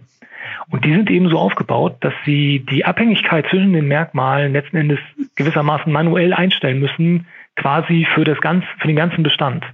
Und 0.69 0.85
die 0.85 0.93
sind 0.93 1.09
eben 1.09 1.29
so 1.29 1.39
aufgebaut, 1.39 1.97
dass 2.01 2.13
sie 2.25 2.65
die 2.69 2.85
Abhängigkeit 2.85 3.47
zwischen 3.49 3.73
den 3.73 3.87
Merkmalen 3.87 4.53
letzten 4.53 4.77
Endes 4.77 4.99
gewissermaßen 5.35 5.91
manuell 5.91 6.33
einstellen 6.33 6.79
müssen, 6.79 7.27
quasi 7.55 8.07
für 8.13 8.23
das 8.23 8.39
ganz, 8.41 8.63
für 8.79 8.87
den 8.87 8.95
ganzen 8.95 9.23
Bestand. 9.23 9.65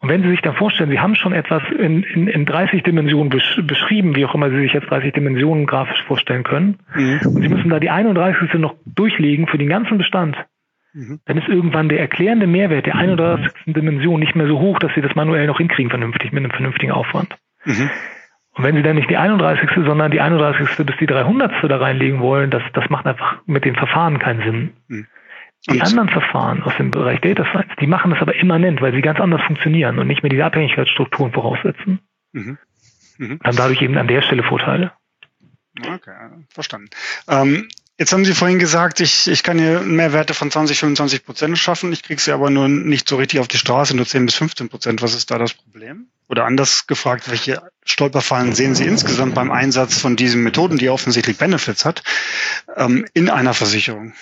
Und 0.00 0.08
wenn 0.08 0.22
Sie 0.22 0.30
sich 0.30 0.42
dann 0.42 0.54
vorstellen, 0.54 0.90
Sie 0.90 1.00
haben 1.00 1.16
schon 1.16 1.32
etwas 1.32 1.62
in, 1.76 2.04
in, 2.04 2.28
in 2.28 2.44
30 2.44 2.84
Dimensionen 2.84 3.30
besch 3.30 3.60
beschrieben, 3.64 4.14
wie 4.14 4.24
auch 4.24 4.34
immer 4.34 4.50
Sie 4.50 4.60
sich 4.60 4.72
jetzt 4.72 4.88
30 4.88 5.12
Dimensionen 5.12 5.66
grafisch 5.66 6.02
vorstellen 6.04 6.44
können, 6.44 6.78
mhm. 6.94 7.20
und 7.24 7.42
Sie 7.42 7.48
müssen 7.48 7.68
da 7.68 7.80
die 7.80 7.90
31. 7.90 8.54
noch 8.54 8.76
durchlegen 8.86 9.48
für 9.48 9.58
den 9.58 9.68
ganzen 9.68 9.98
Bestand, 9.98 10.36
mhm. 10.92 11.18
dann 11.26 11.38
ist 11.38 11.48
irgendwann 11.48 11.88
der 11.88 11.98
erklärende 11.98 12.46
Mehrwert 12.46 12.86
der 12.86 12.94
31. 12.94 13.50
Dimension 13.66 14.20
nicht 14.20 14.36
mehr 14.36 14.46
so 14.46 14.60
hoch, 14.60 14.78
dass 14.78 14.94
Sie 14.94 15.00
das 15.00 15.16
manuell 15.16 15.48
noch 15.48 15.58
hinkriegen 15.58 15.90
vernünftig, 15.90 16.30
mit 16.30 16.44
einem 16.44 16.52
vernünftigen 16.52 16.92
Aufwand. 16.92 17.36
Mhm. 17.64 17.90
Und 18.54 18.64
wenn 18.64 18.76
Sie 18.76 18.82
dann 18.82 18.96
nicht 18.96 19.10
die 19.10 19.16
31., 19.16 19.68
sondern 19.84 20.12
die 20.12 20.20
31. 20.20 20.84
bis 20.84 20.96
die 21.00 21.06
300. 21.06 21.52
da 21.68 21.76
reinlegen 21.76 22.20
wollen, 22.20 22.50
das, 22.50 22.62
das 22.72 22.88
macht 22.88 23.06
einfach 23.06 23.40
mit 23.46 23.64
den 23.64 23.74
Verfahren 23.74 24.20
keinen 24.20 24.42
Sinn. 24.42 25.06
Die 25.66 25.80
anderen 25.80 26.08
Verfahren 26.08 26.62
aus 26.62 26.72
dem 26.78 26.90
Bereich 26.90 27.20
Data 27.20 27.44
Science, 27.50 27.72
die 27.80 27.86
machen 27.86 28.10
das 28.10 28.20
aber 28.20 28.34
immanent, 28.36 28.80
weil 28.80 28.92
sie 28.92 29.02
ganz 29.02 29.20
anders 29.20 29.42
funktionieren 29.46 29.98
und 29.98 30.06
nicht 30.06 30.22
mehr 30.22 30.30
diese 30.30 30.44
Abhängigkeitsstrukturen 30.44 31.32
voraussetzen. 31.32 32.00
Mhm. 32.32 32.58
Mhm. 33.18 33.40
Haben 33.42 33.56
dadurch 33.56 33.82
eben 33.82 33.98
an 33.98 34.08
der 34.08 34.22
Stelle 34.22 34.42
Vorteile. 34.42 34.92
Okay, 35.80 36.12
verstanden. 36.48 36.88
Ähm, 37.28 37.68
jetzt 37.98 38.12
haben 38.12 38.24
Sie 38.24 38.34
vorhin 38.34 38.58
gesagt, 38.58 39.00
ich, 39.00 39.28
ich 39.28 39.42
kann 39.42 39.58
hier 39.58 39.80
Mehrwerte 39.80 40.34
von 40.34 40.50
20, 40.50 40.78
25 40.78 41.24
Prozent 41.24 41.58
schaffen. 41.58 41.92
Ich 41.92 42.02
kriege 42.02 42.20
sie 42.20 42.32
aber 42.32 42.50
nur 42.50 42.68
nicht 42.68 43.08
so 43.08 43.16
richtig 43.16 43.40
auf 43.40 43.48
die 43.48 43.58
Straße, 43.58 43.96
nur 43.96 44.06
10 44.06 44.26
bis 44.26 44.36
15 44.36 44.68
Prozent. 44.68 45.02
Was 45.02 45.14
ist 45.14 45.30
da 45.30 45.38
das 45.38 45.54
Problem? 45.54 46.06
Oder 46.28 46.44
anders 46.44 46.86
gefragt, 46.86 47.30
welche 47.30 47.62
Stolperfallen 47.84 48.54
sehen 48.54 48.74
Sie 48.74 48.84
insgesamt 48.84 49.34
beim 49.34 49.50
Einsatz 49.50 50.00
von 50.00 50.16
diesen 50.16 50.42
Methoden, 50.42 50.78
die 50.78 50.90
offensichtlich 50.90 51.38
Benefits 51.38 51.84
hat, 51.84 52.02
ähm, 52.76 53.06
in 53.14 53.30
einer 53.30 53.54
Versicherung? 53.54 54.14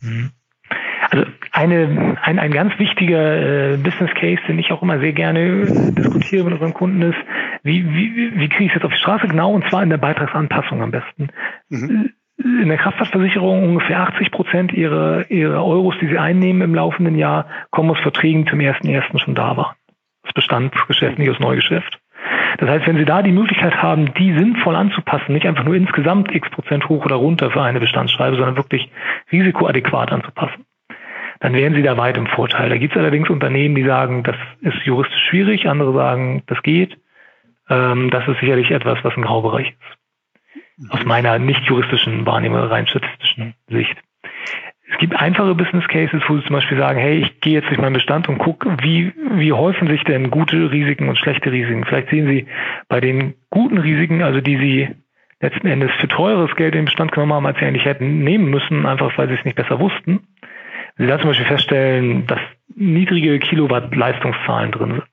Mhm. 0.00 0.32
Also 1.12 1.26
eine, 1.52 2.16
ein, 2.22 2.38
ein 2.38 2.52
ganz 2.52 2.78
wichtiger 2.78 3.74
äh, 3.74 3.76
Business 3.76 4.10
Case, 4.14 4.40
den 4.48 4.58
ich 4.58 4.72
auch 4.72 4.80
immer 4.80 4.98
sehr 4.98 5.12
gerne 5.12 5.66
diskutiere 5.92 6.44
mit 6.44 6.54
unseren 6.54 6.72
Kunden 6.72 7.02
ist, 7.02 7.18
wie, 7.62 7.84
wie, 7.94 8.32
wie 8.34 8.48
kriege 8.48 8.64
ich 8.64 8.70
es 8.70 8.76
jetzt 8.76 8.84
auf 8.84 8.92
die 8.92 8.98
Straße 8.98 9.28
genau 9.28 9.52
und 9.52 9.68
zwar 9.68 9.82
in 9.82 9.90
der 9.90 9.98
Beitragsanpassung 9.98 10.82
am 10.82 10.90
besten. 10.90 11.28
Mhm. 11.68 12.12
In 12.38 12.68
der 12.68 12.78
Kraftfahrtversicherung 12.78 13.62
ungefähr 13.62 14.00
80 14.00 14.30
Prozent 14.30 14.72
ihrer, 14.72 15.30
ihrer 15.30 15.62
Euros, 15.62 15.94
die 16.00 16.08
sie 16.08 16.18
einnehmen 16.18 16.62
im 16.62 16.74
laufenden 16.74 17.16
Jahr, 17.16 17.46
kommen 17.70 17.90
aus 17.90 18.00
Verträgen, 18.00 18.46
die 18.46 18.50
zum 18.50 18.60
ersten 18.60 18.88
ersten 18.88 19.18
schon 19.18 19.34
da 19.34 19.54
waren. 19.54 19.76
Das 20.22 20.32
Bestandsgeschäft, 20.32 21.18
nicht 21.18 21.30
aus 21.30 21.40
Neugeschäft. 21.40 22.00
Das 22.56 22.70
heißt, 22.70 22.86
wenn 22.86 22.96
Sie 22.96 23.04
da 23.04 23.22
die 23.22 23.32
Möglichkeit 23.32 23.82
haben, 23.82 24.14
die 24.14 24.32
sinnvoll 24.32 24.76
anzupassen, 24.76 25.34
nicht 25.34 25.46
einfach 25.46 25.64
nur 25.64 25.74
insgesamt 25.74 26.34
x 26.34 26.48
Prozent 26.50 26.88
hoch 26.88 27.04
oder 27.04 27.16
runter 27.16 27.50
für 27.50 27.62
eine 27.62 27.80
Bestandsschreibe, 27.80 28.36
sondern 28.36 28.56
wirklich 28.56 28.90
risikoadäquat 29.30 30.10
anzupassen, 30.10 30.64
dann 31.42 31.54
wären 31.54 31.74
Sie 31.74 31.82
da 31.82 31.96
weit 31.96 32.16
im 32.16 32.28
Vorteil. 32.28 32.68
Da 32.68 32.76
gibt 32.76 32.94
es 32.94 33.00
allerdings 33.00 33.28
Unternehmen, 33.28 33.74
die 33.74 33.82
sagen, 33.82 34.22
das 34.22 34.36
ist 34.60 34.84
juristisch 34.84 35.20
schwierig, 35.28 35.68
andere 35.68 35.92
sagen, 35.92 36.44
das 36.46 36.62
geht. 36.62 36.96
Ähm, 37.68 38.10
das 38.10 38.28
ist 38.28 38.38
sicherlich 38.38 38.70
etwas, 38.70 39.02
was 39.02 39.16
ein 39.16 39.24
Graubereich 39.24 39.70
ist. 39.70 40.90
Aus 40.92 41.04
meiner 41.04 41.40
nicht 41.40 41.64
juristischen 41.64 42.24
Wahrnehmung, 42.26 42.60
rein 42.60 42.86
statistischen 42.86 43.54
Sicht. 43.68 43.96
Es 44.92 44.98
gibt 44.98 45.16
einfache 45.16 45.56
Business 45.56 45.88
Cases, 45.88 46.22
wo 46.28 46.36
Sie 46.36 46.44
zum 46.44 46.54
Beispiel 46.54 46.78
sagen, 46.78 47.00
hey, 47.00 47.18
ich 47.18 47.40
gehe 47.40 47.54
jetzt 47.54 47.68
durch 47.68 47.80
meinen 47.80 47.94
Bestand 47.94 48.28
und 48.28 48.38
gucke, 48.38 48.76
wie, 48.80 49.12
wie 49.32 49.52
häufen 49.52 49.88
sich 49.88 50.04
denn 50.04 50.30
gute 50.30 50.70
Risiken 50.70 51.08
und 51.08 51.18
schlechte 51.18 51.50
Risiken. 51.50 51.84
Vielleicht 51.84 52.10
sehen 52.10 52.28
Sie 52.28 52.46
bei 52.88 53.00
den 53.00 53.34
guten 53.50 53.78
Risiken, 53.78 54.22
also 54.22 54.40
die 54.40 54.58
Sie 54.58 54.88
letzten 55.40 55.66
Endes 55.66 55.90
für 55.98 56.06
teures 56.06 56.54
Geld 56.54 56.74
in 56.76 56.82
den 56.82 56.84
Bestand 56.84 57.10
genommen 57.10 57.32
haben, 57.32 57.46
als 57.46 57.58
Sie 57.58 57.64
eigentlich 57.64 57.84
hätten 57.84 58.22
nehmen 58.22 58.48
müssen, 58.48 58.86
einfach 58.86 59.18
weil 59.18 59.26
Sie 59.26 59.34
es 59.34 59.44
nicht 59.44 59.56
besser 59.56 59.80
wussten. 59.80 60.20
Sie 60.96 61.06
da 61.06 61.18
zum 61.18 61.28
Beispiel 61.28 61.46
feststellen, 61.46 62.26
dass 62.26 62.40
niedrige 62.74 63.38
Kilowatt 63.38 63.94
Leistungszahlen 63.94 64.72
drin 64.72 64.90
sind, 64.92 65.04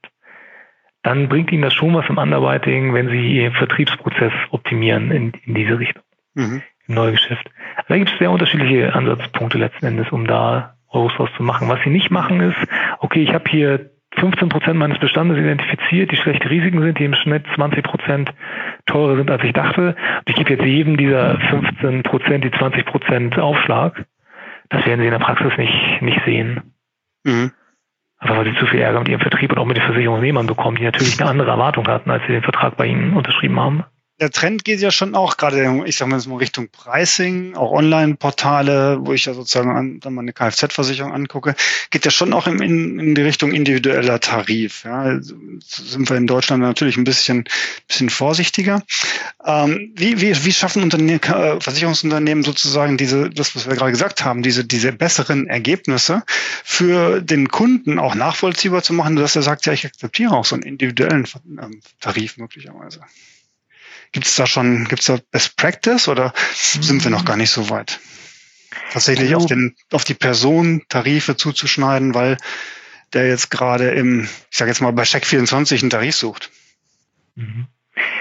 dann 1.03 1.29
bringt 1.29 1.51
Ihnen 1.51 1.63
das 1.63 1.73
schon 1.73 1.93
was 1.93 2.07
im 2.09 2.17
Underwriting, 2.17 2.93
wenn 2.93 3.09
Sie 3.09 3.37
Ihren 3.37 3.53
Vertriebsprozess 3.53 4.33
optimieren 4.51 5.11
in, 5.11 5.31
in 5.45 5.53
diese 5.55 5.79
Richtung. 5.79 6.03
Mhm 6.35 6.61
im 6.89 6.95
Neugeschäft. 6.95 7.49
Da 7.87 7.97
gibt 7.97 8.11
es 8.11 8.17
sehr 8.17 8.31
unterschiedliche 8.31 8.93
Ansatzpunkte 8.93 9.57
letzten 9.57 9.85
Endes, 9.85 10.11
um 10.11 10.27
da 10.27 10.75
Euros 10.89 11.13
draus 11.15 11.29
zu 11.37 11.43
machen. 11.43 11.69
Was 11.69 11.79
sie 11.83 11.91
nicht 11.91 12.11
machen 12.11 12.41
ist, 12.41 12.57
okay, 12.99 13.21
ich 13.21 13.33
habe 13.33 13.49
hier 13.49 13.91
15 14.15 14.49
Prozent 14.49 14.79
meines 14.79 14.97
Bestandes 14.97 15.37
identifiziert, 15.37 16.11
die 16.11 16.17
schlechte 16.17 16.49
Risiken 16.49 16.81
sind, 16.81 16.97
die 16.97 17.05
im 17.05 17.13
Schnitt 17.13 17.45
20 17.55 17.83
Prozent 17.83 18.33
teurer 18.87 19.17
sind, 19.17 19.29
als 19.29 19.43
ich 19.43 19.53
dachte. 19.53 19.95
Und 19.95 20.29
ich 20.29 20.35
gebe 20.35 20.49
jetzt 20.53 20.65
jedem 20.65 20.97
dieser 20.97 21.39
15 21.39 22.03
Prozent, 22.03 22.43
die 22.43 22.51
20 22.51 22.85
Prozent 22.85 23.37
Aufschlag. 23.37 24.05
Das 24.69 24.85
werden 24.85 24.99
sie 24.99 25.07
in 25.07 25.11
der 25.11 25.19
Praxis 25.19 25.57
nicht, 25.57 26.01
nicht 26.01 26.21
sehen. 26.25 26.73
Mhm. 27.23 27.51
Einfach 28.17 28.37
weil 28.37 28.45
sie 28.45 28.59
zu 28.59 28.65
viel 28.67 28.79
Ärger 28.79 28.99
mit 28.99 29.09
ihrem 29.09 29.21
Vertrieb 29.21 29.51
und 29.51 29.59
auch 29.59 29.65
mit 29.65 29.77
den 29.77 29.85
Versicherungsnehmern 29.85 30.45
bekommen, 30.45 30.77
die 30.77 30.83
natürlich 30.83 31.19
eine 31.19 31.29
andere 31.29 31.51
Erwartung 31.51 31.87
hatten, 31.87 32.11
als 32.11 32.23
sie 32.27 32.33
den 32.33 32.43
Vertrag 32.43 32.75
bei 32.75 32.85
ihnen 32.85 33.15
unterschrieben 33.15 33.59
haben 33.59 33.83
der 34.19 34.31
Trend 34.31 34.65
geht 34.65 34.81
ja 34.81 34.91
schon 34.91 35.15
auch 35.15 35.37
gerade, 35.37 35.83
ich 35.85 35.95
sage 35.95 36.11
mal 36.11 36.19
so 36.19 36.35
Richtung 36.35 36.67
Pricing, 36.69 37.55
auch 37.55 37.71
Online-Portale, 37.71 38.99
wo 39.01 39.13
ich 39.13 39.25
ja 39.25 39.33
sozusagen 39.33 39.71
an, 39.71 39.99
dann 40.01 40.13
mal 40.13 40.21
eine 40.21 40.33
Kfz-Versicherung 40.33 41.13
angucke, 41.13 41.55
geht 41.89 42.05
ja 42.05 42.11
schon 42.11 42.33
auch 42.33 42.47
in, 42.47 42.59
in, 42.61 42.99
in 42.99 43.15
die 43.15 43.21
Richtung 43.21 43.53
individueller 43.53 44.19
Tarif. 44.19 44.83
Ja, 44.83 45.19
sind 45.21 46.09
wir 46.09 46.17
in 46.17 46.27
Deutschland 46.27 46.61
natürlich 46.61 46.97
ein 46.97 47.05
bisschen, 47.05 47.45
bisschen 47.87 48.09
vorsichtiger. 48.09 48.83
Ähm, 49.45 49.93
wie, 49.95 50.19
wie, 50.19 50.45
wie 50.45 50.51
schaffen 50.51 50.83
Unternehmen, 50.83 51.21
äh, 51.23 51.61
Versicherungsunternehmen 51.61 52.43
sozusagen 52.43 52.97
diese, 52.97 53.29
das, 53.29 53.55
was 53.55 53.69
wir 53.69 53.75
gerade 53.75 53.91
gesagt 53.91 54.25
haben, 54.25 54.43
diese, 54.43 54.65
diese 54.65 54.91
besseren 54.91 55.47
Ergebnisse 55.47 56.23
für 56.63 57.21
den 57.21 57.49
Kunden 57.49 57.99
auch 57.99 58.15
nachvollziehbar 58.15 58.83
zu 58.83 58.93
machen, 58.93 59.15
dass 59.15 59.35
er 59.35 59.43
sagt, 59.43 59.65
ja, 59.65 59.73
ich 59.73 59.85
akzeptiere 59.85 60.33
auch 60.33 60.45
so 60.45 60.55
einen 60.55 60.63
individuellen 60.63 61.25
ähm, 61.61 61.79
Tarif 62.01 62.37
möglicherweise. 62.37 63.01
Gibt 64.11 64.25
es 64.25 64.35
da 64.35 64.47
schon, 64.47 64.85
gibt 64.85 65.01
es 65.01 65.07
da 65.07 65.19
Best 65.31 65.57
Practice 65.57 66.07
oder 66.07 66.33
sind 66.53 67.03
wir 67.03 67.11
noch 67.11 67.25
gar 67.25 67.37
nicht 67.37 67.51
so 67.51 67.69
weit? 67.69 67.99
Tatsächlich 68.91 69.33
also, 69.33 69.45
auf, 69.45 69.45
den, 69.45 69.75
auf 69.91 70.03
die 70.03 70.13
Person 70.13 70.83
Tarife 70.89 71.35
zuzuschneiden, 71.37 72.15
weil 72.15 72.37
der 73.13 73.27
jetzt 73.27 73.49
gerade 73.49 73.89
im, 73.89 74.23
ich 74.23 74.57
sage 74.57 74.69
jetzt 74.69 74.81
mal 74.81 74.93
bei 74.93 75.03
Check24 75.03 75.81
einen 75.81 75.89
Tarif 75.89 76.15
sucht. 76.15 76.51
Mhm. 77.35 77.67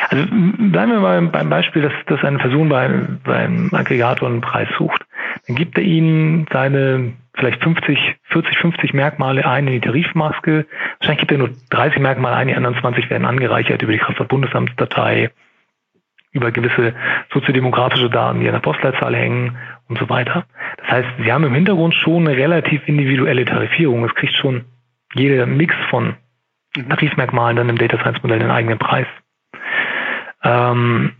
Also 0.08 0.24
bleiben 0.26 0.92
wir 0.92 1.00
mal 1.00 1.22
beim 1.22 1.50
Beispiel, 1.50 1.82
dass, 1.82 1.92
dass 2.06 2.24
eine 2.24 2.38
Person 2.38 2.68
beim, 2.68 3.20
beim 3.24 3.70
Aggregator 3.72 4.28
einen 4.28 4.40
Preis 4.40 4.68
sucht. 4.78 5.04
Dann 5.46 5.56
gibt 5.56 5.76
er 5.76 5.84
Ihnen 5.84 6.46
seine 6.52 7.12
vielleicht 7.34 7.62
50, 7.62 8.16
40, 8.24 8.58
50 8.58 8.94
Merkmale 8.94 9.46
ein 9.46 9.66
in 9.68 9.74
die 9.74 9.80
Tarifmaske. 9.80 10.66
Wahrscheinlich 10.98 11.20
gibt 11.20 11.32
er 11.32 11.38
nur 11.38 11.50
30 11.70 12.00
Merkmale 12.00 12.36
ein, 12.36 12.48
die 12.48 12.54
anderen 12.54 12.78
20 12.80 13.10
werden 13.10 13.24
angereichert 13.24 13.82
über 13.82 13.92
die 13.92 13.98
Kraftfahrtbundesamtsdatei, 13.98 15.30
über 16.32 16.52
gewisse 16.52 16.94
soziodemografische 17.32 18.10
Daten, 18.10 18.40
die 18.40 18.46
an 18.46 18.52
der 18.52 18.60
Postleitzahl 18.60 19.14
hängen 19.14 19.56
und 19.88 19.98
so 19.98 20.08
weiter. 20.08 20.44
Das 20.78 20.88
heißt, 20.88 21.08
Sie 21.22 21.32
haben 21.32 21.44
im 21.44 21.54
Hintergrund 21.54 21.94
schon 21.94 22.26
eine 22.26 22.36
relativ 22.36 22.86
individuelle 22.86 23.44
Tarifierung. 23.44 24.04
Es 24.04 24.14
kriegt 24.14 24.34
schon 24.34 24.66
jeder 25.14 25.46
Mix 25.46 25.74
von 25.90 26.16
mhm. 26.76 26.88
Tarifmerkmalen 26.88 27.56
dann 27.56 27.68
im 27.68 27.78
Data 27.78 27.98
Science 27.98 28.22
Modell 28.22 28.40
den 28.40 28.50
eigenen 28.50 28.78
Preis. 28.78 29.06
Ähm, 30.42 31.12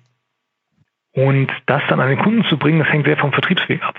und 1.13 1.51
das 1.67 1.83
dann 1.89 2.01
an 2.01 2.11
den 2.11 2.19
Kunden 2.19 2.45
zu 2.45 2.59
bringen, 2.59 2.79
das 2.79 2.89
hängt 2.89 3.07
sehr 3.07 3.17
vom 3.17 3.33
Vertriebsweg 3.33 3.83
ab. 3.83 3.97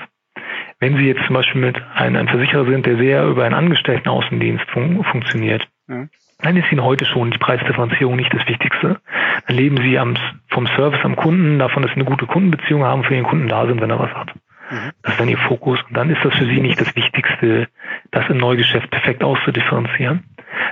Wenn 0.79 0.95
Sie 0.95 1.07
jetzt 1.07 1.25
zum 1.25 1.33
Beispiel 1.33 1.59
mit 1.59 1.81
einem, 1.93 2.15
einem 2.15 2.27
Versicherer 2.29 2.65
sind, 2.65 2.85
der 2.85 2.97
sehr 2.97 3.25
über 3.25 3.43
einen 3.43 3.55
Angestelltenaußendienst 3.55 4.63
fun 4.69 5.03
funktioniert, 5.03 5.67
mhm 5.87 6.09
dann 6.41 6.55
ist 6.55 6.71
Ihnen 6.71 6.83
heute 6.83 7.05
schon 7.05 7.31
die 7.31 7.37
Preisdifferenzierung 7.37 8.15
nicht 8.15 8.33
das 8.33 8.47
Wichtigste. 8.47 8.99
Dann 9.47 9.57
leben 9.57 9.77
Sie 9.77 9.99
am, 9.99 10.15
vom 10.47 10.67
Service 10.67 11.03
am 11.03 11.15
Kunden, 11.15 11.59
davon, 11.59 11.83
dass 11.83 11.91
Sie 11.91 11.95
eine 11.95 12.05
gute 12.05 12.25
Kundenbeziehung 12.25 12.83
haben, 12.83 13.03
für 13.03 13.13
den 13.13 13.25
Kunden 13.25 13.47
da 13.47 13.65
sind, 13.65 13.81
wenn 13.81 13.89
er 13.89 13.99
was 13.99 14.13
hat. 14.13 14.33
Mhm. 14.71 14.91
Das 15.03 15.13
ist 15.13 15.19
dann 15.19 15.27
Ihr 15.27 15.37
Fokus. 15.37 15.79
Und 15.87 15.97
dann 15.97 16.09
ist 16.09 16.23
das 16.23 16.33
für 16.35 16.45
Sie 16.45 16.61
nicht 16.61 16.79
das 16.79 16.95
Wichtigste, 16.95 17.67
das 18.11 18.29
im 18.29 18.37
Neugeschäft 18.37 18.89
perfekt 18.89 19.23
auszudifferenzieren. 19.23 20.23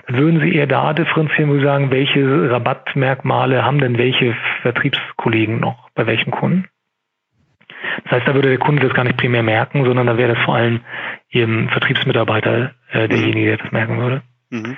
Dann 0.08 0.18
würden 0.18 0.40
Sie 0.40 0.56
eher 0.56 0.68
da 0.68 0.94
differenzieren, 0.94 1.50
wo 1.50 1.56
Sie 1.56 1.64
sagen, 1.64 1.92
welche 1.92 2.50
Rabattmerkmale 2.50 3.66
haben 3.66 3.80
denn 3.80 3.98
welche 3.98 4.36
Vertriebskollegen 4.62 5.60
noch 5.60 5.90
bei 5.96 6.08
welchem 6.08 6.32
Kunden? 6.32 6.66
Das 8.04 8.14
heißt, 8.14 8.28
da 8.28 8.34
würde 8.36 8.50
der 8.50 8.58
Kunde 8.58 8.84
das 8.84 8.94
gar 8.94 9.04
nicht 9.04 9.18
primär 9.18 9.44
merken, 9.44 9.84
sondern 9.84 10.08
da 10.08 10.18
wäre 10.18 10.34
das 10.34 10.44
vor 10.46 10.56
allem 10.56 10.82
Ihrem 11.30 11.68
Vertriebsmitarbeiter 11.70 12.72
äh, 12.92 13.08
derjenige, 13.08 13.48
der 13.50 13.58
das 13.58 13.72
merken 13.72 14.00
würde. 14.00 14.22
Mhm. 14.50 14.78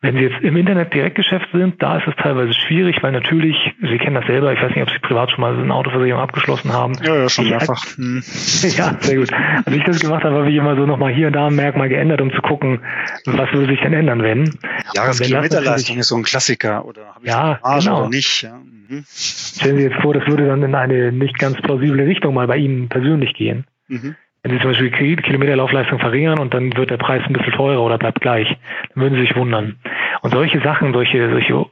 Wenn 0.00 0.16
Sie 0.16 0.22
jetzt 0.22 0.42
im 0.42 0.56
Internet 0.56 0.92
Direktgeschäft 0.92 1.48
sind, 1.52 1.80
da 1.80 1.98
ist 1.98 2.08
es 2.08 2.14
teilweise 2.16 2.52
schwierig, 2.52 3.00
weil 3.02 3.12
natürlich, 3.12 3.56
Sie 3.80 3.98
kennen 3.98 4.16
das 4.16 4.26
selber, 4.26 4.52
ich 4.52 4.60
weiß 4.60 4.70
nicht, 4.70 4.82
ob 4.82 4.90
Sie 4.90 4.98
privat 4.98 5.30
schon 5.30 5.40
mal 5.40 5.56
eine 5.56 5.72
Autoversicherung 5.72 6.20
abgeschlossen 6.20 6.72
haben. 6.72 6.94
Ja, 7.02 7.16
ja, 7.16 7.28
schon 7.28 7.48
mehrfach. 7.48 7.84
Hm. 7.96 8.22
Ja, 8.76 8.96
sehr 9.00 9.16
gut. 9.16 9.32
Als 9.32 9.76
ich 9.76 9.84
das 9.84 10.00
gemacht 10.00 10.24
habe, 10.24 10.36
habe 10.36 10.50
ich 10.50 10.56
immer 10.56 10.74
so 10.74 10.84
nochmal 10.84 11.12
hier 11.14 11.28
und 11.28 11.34
da 11.34 11.46
ein 11.46 11.54
Merkmal 11.54 11.88
geändert, 11.88 12.20
um 12.20 12.32
zu 12.32 12.40
gucken, 12.42 12.80
was 13.26 13.52
würde 13.52 13.68
sich 13.68 13.80
denn 13.80 13.92
ändern, 13.92 14.22
wenn. 14.22 14.58
Jahreskilometerleistung 14.94 15.98
ist 15.98 16.08
so 16.08 16.16
ein 16.16 16.24
Klassiker, 16.24 16.84
oder 16.84 17.14
habe 17.14 17.24
ich 17.24 17.30
ja, 17.30 17.60
genau. 17.78 18.00
oder 18.00 18.08
nicht? 18.08 18.42
Ja. 18.42 18.56
Mhm. 18.56 19.04
Stellen 19.06 19.76
Sie 19.76 19.84
jetzt 19.84 20.00
vor, 20.02 20.14
das 20.14 20.26
würde 20.26 20.46
dann 20.46 20.62
in 20.62 20.74
eine 20.74 21.12
nicht 21.12 21.38
ganz 21.38 21.60
plausible 21.62 22.04
Richtung 22.04 22.34
mal 22.34 22.46
bei 22.46 22.56
Ihnen 22.56 22.88
persönlich 22.88 23.34
gehen. 23.34 23.64
Mhm. 23.88 24.16
Wenn 24.44 24.52
Sie 24.52 24.60
zum 24.60 24.72
Beispiel 24.72 24.90
die 24.90 25.16
Kilometerlaufleistung 25.16 25.98
verringern 25.98 26.38
und 26.38 26.52
dann 26.52 26.76
wird 26.76 26.90
der 26.90 26.98
Preis 26.98 27.22
ein 27.26 27.32
bisschen 27.32 27.54
teurer 27.54 27.80
oder 27.80 27.96
bleibt 27.96 28.20
gleich, 28.20 28.46
dann 28.92 29.02
würden 29.02 29.14
Sie 29.14 29.22
sich 29.22 29.34
wundern. 29.34 29.78
Und 30.20 30.34
solche 30.34 30.60
Sachen, 30.60 30.92
solche, 30.92 31.30
solche 31.30 31.64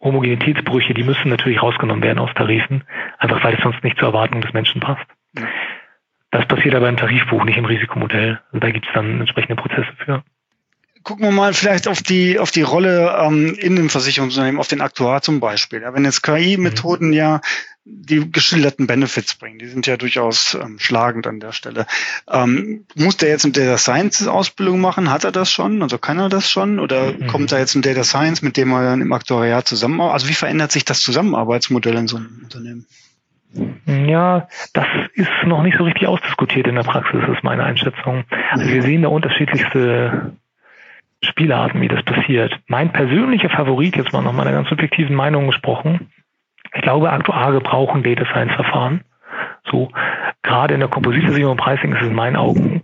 Homogenitätsbrüche, 0.00 0.92
die 0.92 1.04
müssen 1.04 1.28
natürlich 1.28 1.62
rausgenommen 1.62 2.02
werden 2.02 2.18
aus 2.18 2.34
Tarifen, 2.34 2.82
einfach 3.18 3.42
weil 3.44 3.54
es 3.54 3.62
sonst 3.62 3.82
nicht 3.84 3.96
zur 3.98 4.08
Erwartung 4.08 4.40
des 4.40 4.52
Menschen 4.52 4.80
passt. 4.80 5.06
Das 6.32 6.44
passiert 6.46 6.74
aber 6.74 6.88
im 6.88 6.96
Tarifbuch, 6.96 7.44
nicht 7.44 7.58
im 7.58 7.64
Risikomodell. 7.64 8.40
Also 8.48 8.58
da 8.58 8.70
gibt 8.72 8.86
es 8.86 8.92
dann 8.92 9.20
entsprechende 9.20 9.54
Prozesse 9.54 9.92
für 9.96 10.24
gucken 11.06 11.24
wir 11.24 11.30
mal 11.30 11.54
vielleicht 11.54 11.86
auf 11.86 12.02
die, 12.02 12.40
auf 12.40 12.50
die 12.50 12.62
Rolle 12.62 13.16
ähm, 13.22 13.56
in 13.60 13.76
dem 13.76 13.88
Versicherungsunternehmen, 13.88 14.58
auf 14.58 14.66
den 14.66 14.80
Aktuar 14.80 15.22
zum 15.22 15.38
Beispiel. 15.38 15.82
Ja, 15.82 15.94
wenn 15.94 16.04
jetzt 16.04 16.22
KI-Methoden 16.22 17.08
mhm. 17.08 17.12
ja 17.12 17.40
die 17.88 18.30
geschilderten 18.32 18.88
Benefits 18.88 19.36
bringen, 19.36 19.60
die 19.60 19.68
sind 19.68 19.86
ja 19.86 19.96
durchaus 19.96 20.58
ähm, 20.60 20.78
schlagend 20.80 21.26
an 21.28 21.38
der 21.38 21.52
Stelle. 21.52 21.86
Ähm, 22.28 22.84
muss 22.96 23.16
der 23.16 23.28
jetzt 23.28 23.44
eine 23.44 23.52
Data 23.52 23.78
Science 23.78 24.26
Ausbildung 24.26 24.80
machen? 24.80 25.10
Hat 25.10 25.22
er 25.22 25.30
das 25.30 25.50
schon? 25.52 25.80
Also 25.82 25.96
kann 25.96 26.18
er 26.18 26.28
das 26.28 26.50
schon? 26.50 26.80
Oder 26.80 27.12
mhm. 27.12 27.28
kommt 27.28 27.52
da 27.52 27.58
jetzt 27.58 27.76
ein 27.76 27.82
Data 27.82 28.02
Science, 28.02 28.42
mit 28.42 28.56
dem 28.56 28.72
er 28.72 28.82
dann 28.82 29.00
im 29.00 29.12
Aktuariat 29.12 29.68
zusammenarbeitet? 29.68 30.14
Also 30.14 30.28
wie 30.28 30.34
verändert 30.34 30.72
sich 30.72 30.84
das 30.84 31.00
Zusammenarbeitsmodell 31.00 31.94
in 31.94 32.08
so 32.08 32.16
einem 32.16 32.40
Unternehmen? 32.42 32.86
Ja, 33.86 34.48
das 34.72 34.86
ist 35.14 35.30
noch 35.46 35.62
nicht 35.62 35.78
so 35.78 35.84
richtig 35.84 36.08
ausdiskutiert 36.08 36.66
in 36.66 36.74
der 36.74 36.82
Praxis, 36.82 37.20
ist 37.32 37.44
meine 37.44 37.62
Einschätzung. 37.62 38.24
Also 38.50 38.66
wir 38.66 38.82
sehen 38.82 39.02
da 39.02 39.08
unterschiedlichste 39.08 40.36
Spielarten, 41.22 41.80
wie 41.80 41.88
das 41.88 42.02
passiert. 42.02 42.58
Mein 42.66 42.92
persönlicher 42.92 43.48
Favorit, 43.48 43.96
jetzt 43.96 44.12
mal 44.12 44.22
nach 44.22 44.32
meiner 44.32 44.52
ganz 44.52 44.68
subjektiven 44.68 45.14
Meinung 45.14 45.46
gesprochen, 45.46 46.10
ich 46.74 46.82
glaube, 46.82 47.10
Aktuare 47.10 47.60
brauchen 47.60 48.02
Data 48.02 48.24
Science 48.26 48.54
Verfahren. 48.54 49.02
So, 49.70 49.90
gerade 50.42 50.74
in 50.74 50.80
der 50.80 50.88
Kompositversicherung 50.88 51.52
und 51.52 51.60
Pricing 51.60 51.92
ist 51.92 52.02
es 52.02 52.08
in 52.08 52.14
meinen 52.14 52.36
Augen 52.36 52.82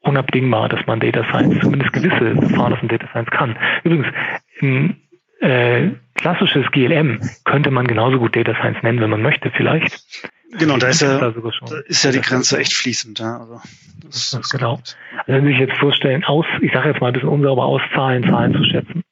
unabdingbar, 0.00 0.68
dass 0.68 0.86
man 0.86 1.00
Data 1.00 1.24
Science, 1.24 1.60
zumindest 1.60 1.92
gewisse 1.92 2.36
Verfahren 2.36 2.72
aus 2.72 2.80
dem 2.80 2.88
Data 2.88 3.08
Science 3.08 3.30
kann. 3.30 3.58
Übrigens, 3.82 4.06
ein 4.62 5.00
äh, 5.40 5.90
klassisches 6.14 6.70
GLM 6.70 7.20
könnte 7.44 7.70
man 7.70 7.86
genauso 7.86 8.18
gut 8.18 8.36
Data 8.36 8.54
Science 8.54 8.82
nennen, 8.82 9.00
wenn 9.00 9.10
man 9.10 9.22
möchte, 9.22 9.50
vielleicht. 9.50 10.30
Genau, 10.52 10.76
da 10.76 10.88
ist 10.88 11.02
ja, 11.02 11.18
da 11.18 11.32
ist 11.86 12.04
ja 12.04 12.12
die 12.12 12.20
Grenze 12.20 12.58
echt 12.58 12.72
fließend. 12.72 13.18
Ja. 13.18 13.38
Also, 13.38 13.60
das, 14.04 14.30
das 14.30 14.48
genau. 14.48 14.74
Also 14.74 14.92
wenn 15.26 15.44
Sie 15.44 15.50
sich 15.50 15.58
jetzt 15.58 15.76
vorstellen, 15.78 16.24
aus, 16.24 16.46
ich 16.60 16.72
sage 16.72 16.88
jetzt 16.88 17.00
mal 17.00 17.08
ein 17.08 17.12
bisschen 17.12 17.28
unsauber 17.28 17.64
aus 17.64 17.82
Zahlen, 17.94 18.22
Zahlen 18.24 18.54
zu 18.54 18.64
schätzen, 18.64 19.02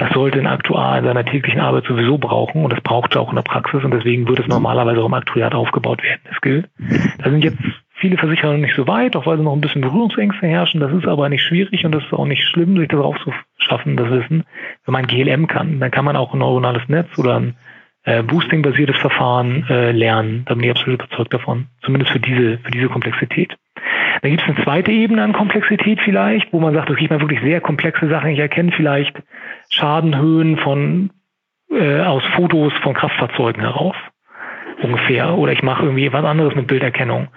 das 0.00 0.14
sollte 0.14 0.38
ein 0.38 0.46
Aktuar 0.46 0.98
in 0.98 1.04
seiner 1.04 1.26
täglichen 1.26 1.60
Arbeit 1.60 1.84
sowieso 1.84 2.16
brauchen 2.16 2.64
und 2.64 2.72
das 2.72 2.80
braucht 2.80 3.14
er 3.14 3.20
auch 3.20 3.28
in 3.28 3.36
der 3.36 3.42
Praxis 3.42 3.84
und 3.84 3.92
deswegen 3.92 4.26
wird 4.26 4.40
es 4.40 4.46
normalerweise 4.46 5.02
auch 5.02 5.06
im 5.06 5.14
Aktuariat 5.14 5.54
aufgebaut 5.54 6.02
werden, 6.02 6.22
das 6.26 6.40
gilt. 6.40 6.70
Da 7.18 7.28
sind 7.28 7.44
jetzt 7.44 7.58
viele 7.92 8.16
Versicherer 8.16 8.52
noch 8.52 8.60
nicht 8.60 8.74
so 8.74 8.88
weit, 8.88 9.14
auch 9.14 9.26
weil 9.26 9.36
sie 9.36 9.42
noch 9.44 9.52
ein 9.52 9.60
bisschen 9.60 9.82
Berührungsängste 9.82 10.46
herrschen. 10.46 10.80
Das 10.80 10.90
ist 10.90 11.06
aber 11.06 11.28
nicht 11.28 11.42
schwierig 11.42 11.84
und 11.84 11.92
das 11.92 12.02
ist 12.02 12.14
auch 12.14 12.24
nicht 12.24 12.42
schlimm, 12.44 12.78
sich 12.78 12.88
darauf 12.88 13.18
zu 13.22 13.30
schaffen, 13.58 13.98
das 13.98 14.08
Wissen. 14.10 14.44
Wenn 14.86 14.92
man 14.92 15.06
GLM 15.06 15.46
kann, 15.46 15.80
dann 15.80 15.90
kann 15.90 16.06
man 16.06 16.16
auch 16.16 16.32
ein 16.32 16.38
neuronales 16.38 16.88
Netz 16.88 17.08
oder 17.18 17.36
ein 17.38 17.56
äh, 18.04 18.22
Boosting-basiertes 18.22 18.96
Verfahren 18.96 19.66
äh, 19.68 19.92
lernen. 19.92 20.44
Da 20.46 20.54
bin 20.54 20.64
ich 20.64 20.70
absolut 20.70 21.02
überzeugt 21.02 21.34
davon. 21.34 21.66
Zumindest 21.82 22.12
für 22.12 22.20
diese, 22.20 22.56
für 22.56 22.70
diese 22.70 22.88
Komplexität. 22.88 23.54
Dann 24.22 24.30
gibt 24.30 24.42
es 24.42 24.48
eine 24.48 24.64
zweite 24.64 24.90
Ebene 24.90 25.22
an 25.22 25.32
Komplexität 25.32 26.00
vielleicht, 26.00 26.52
wo 26.52 26.60
man 26.60 26.74
sagt, 26.74 26.90
okay, 26.90 27.04
ich 27.04 27.10
meine 27.10 27.22
wirklich 27.22 27.40
sehr 27.40 27.60
komplexe 27.60 28.08
Sachen. 28.08 28.30
Ich 28.30 28.38
erkenne 28.38 28.72
vielleicht 28.72 29.16
Schadenhöhen 29.70 30.58
von 30.58 31.10
äh, 31.70 32.00
aus 32.00 32.22
Fotos 32.36 32.72
von 32.82 32.94
Kraftfahrzeugen 32.94 33.62
heraus 33.62 33.96
ungefähr. 34.82 35.36
Oder 35.36 35.52
ich 35.52 35.62
mache 35.62 35.84
irgendwie 35.84 36.12
was 36.12 36.24
anderes 36.24 36.54
mit 36.54 36.66
Bilderkennung. 36.66 37.28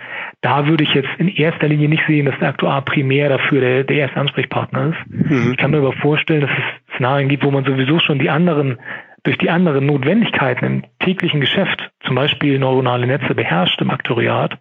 Da 0.42 0.68
würde 0.68 0.84
ich 0.84 0.94
jetzt 0.94 1.10
in 1.18 1.28
erster 1.28 1.68
Linie 1.68 1.90
nicht 1.90 2.04
sehen, 2.08 2.26
dass 2.26 2.38
der 2.40 2.50
Aktuar 2.50 2.82
primär 2.84 3.30
dafür 3.30 3.62
der, 3.62 3.84
der 3.84 3.98
erste 3.98 4.20
Ansprechpartner 4.20 4.94
ist. 4.94 5.30
Mhm. 5.30 5.52
Ich 5.52 5.58
kann 5.58 5.72
mir 5.72 5.78
aber 5.78 5.94
vorstellen, 5.94 6.42
dass 6.42 6.52
es 6.52 6.96
Szenarien 6.96 7.30
gibt, 7.30 7.44
wo 7.44 7.52
man 7.52 7.66
sowieso 7.66 8.00
schon 8.00 8.20
die 8.20 8.30
anderen 8.30 8.78
durch 9.24 9.38
die 9.38 9.50
anderen 9.50 9.86
Notwendigkeiten 9.86 10.84
täglichen 11.04 11.42
Geschäft, 11.42 11.92
zum 12.06 12.16
Beispiel 12.16 12.60
neuronale 12.60 13.08
Netze 13.08 13.36
beherrscht 13.36 13.82
im 13.82 13.92
Aktoriat 13.92 14.58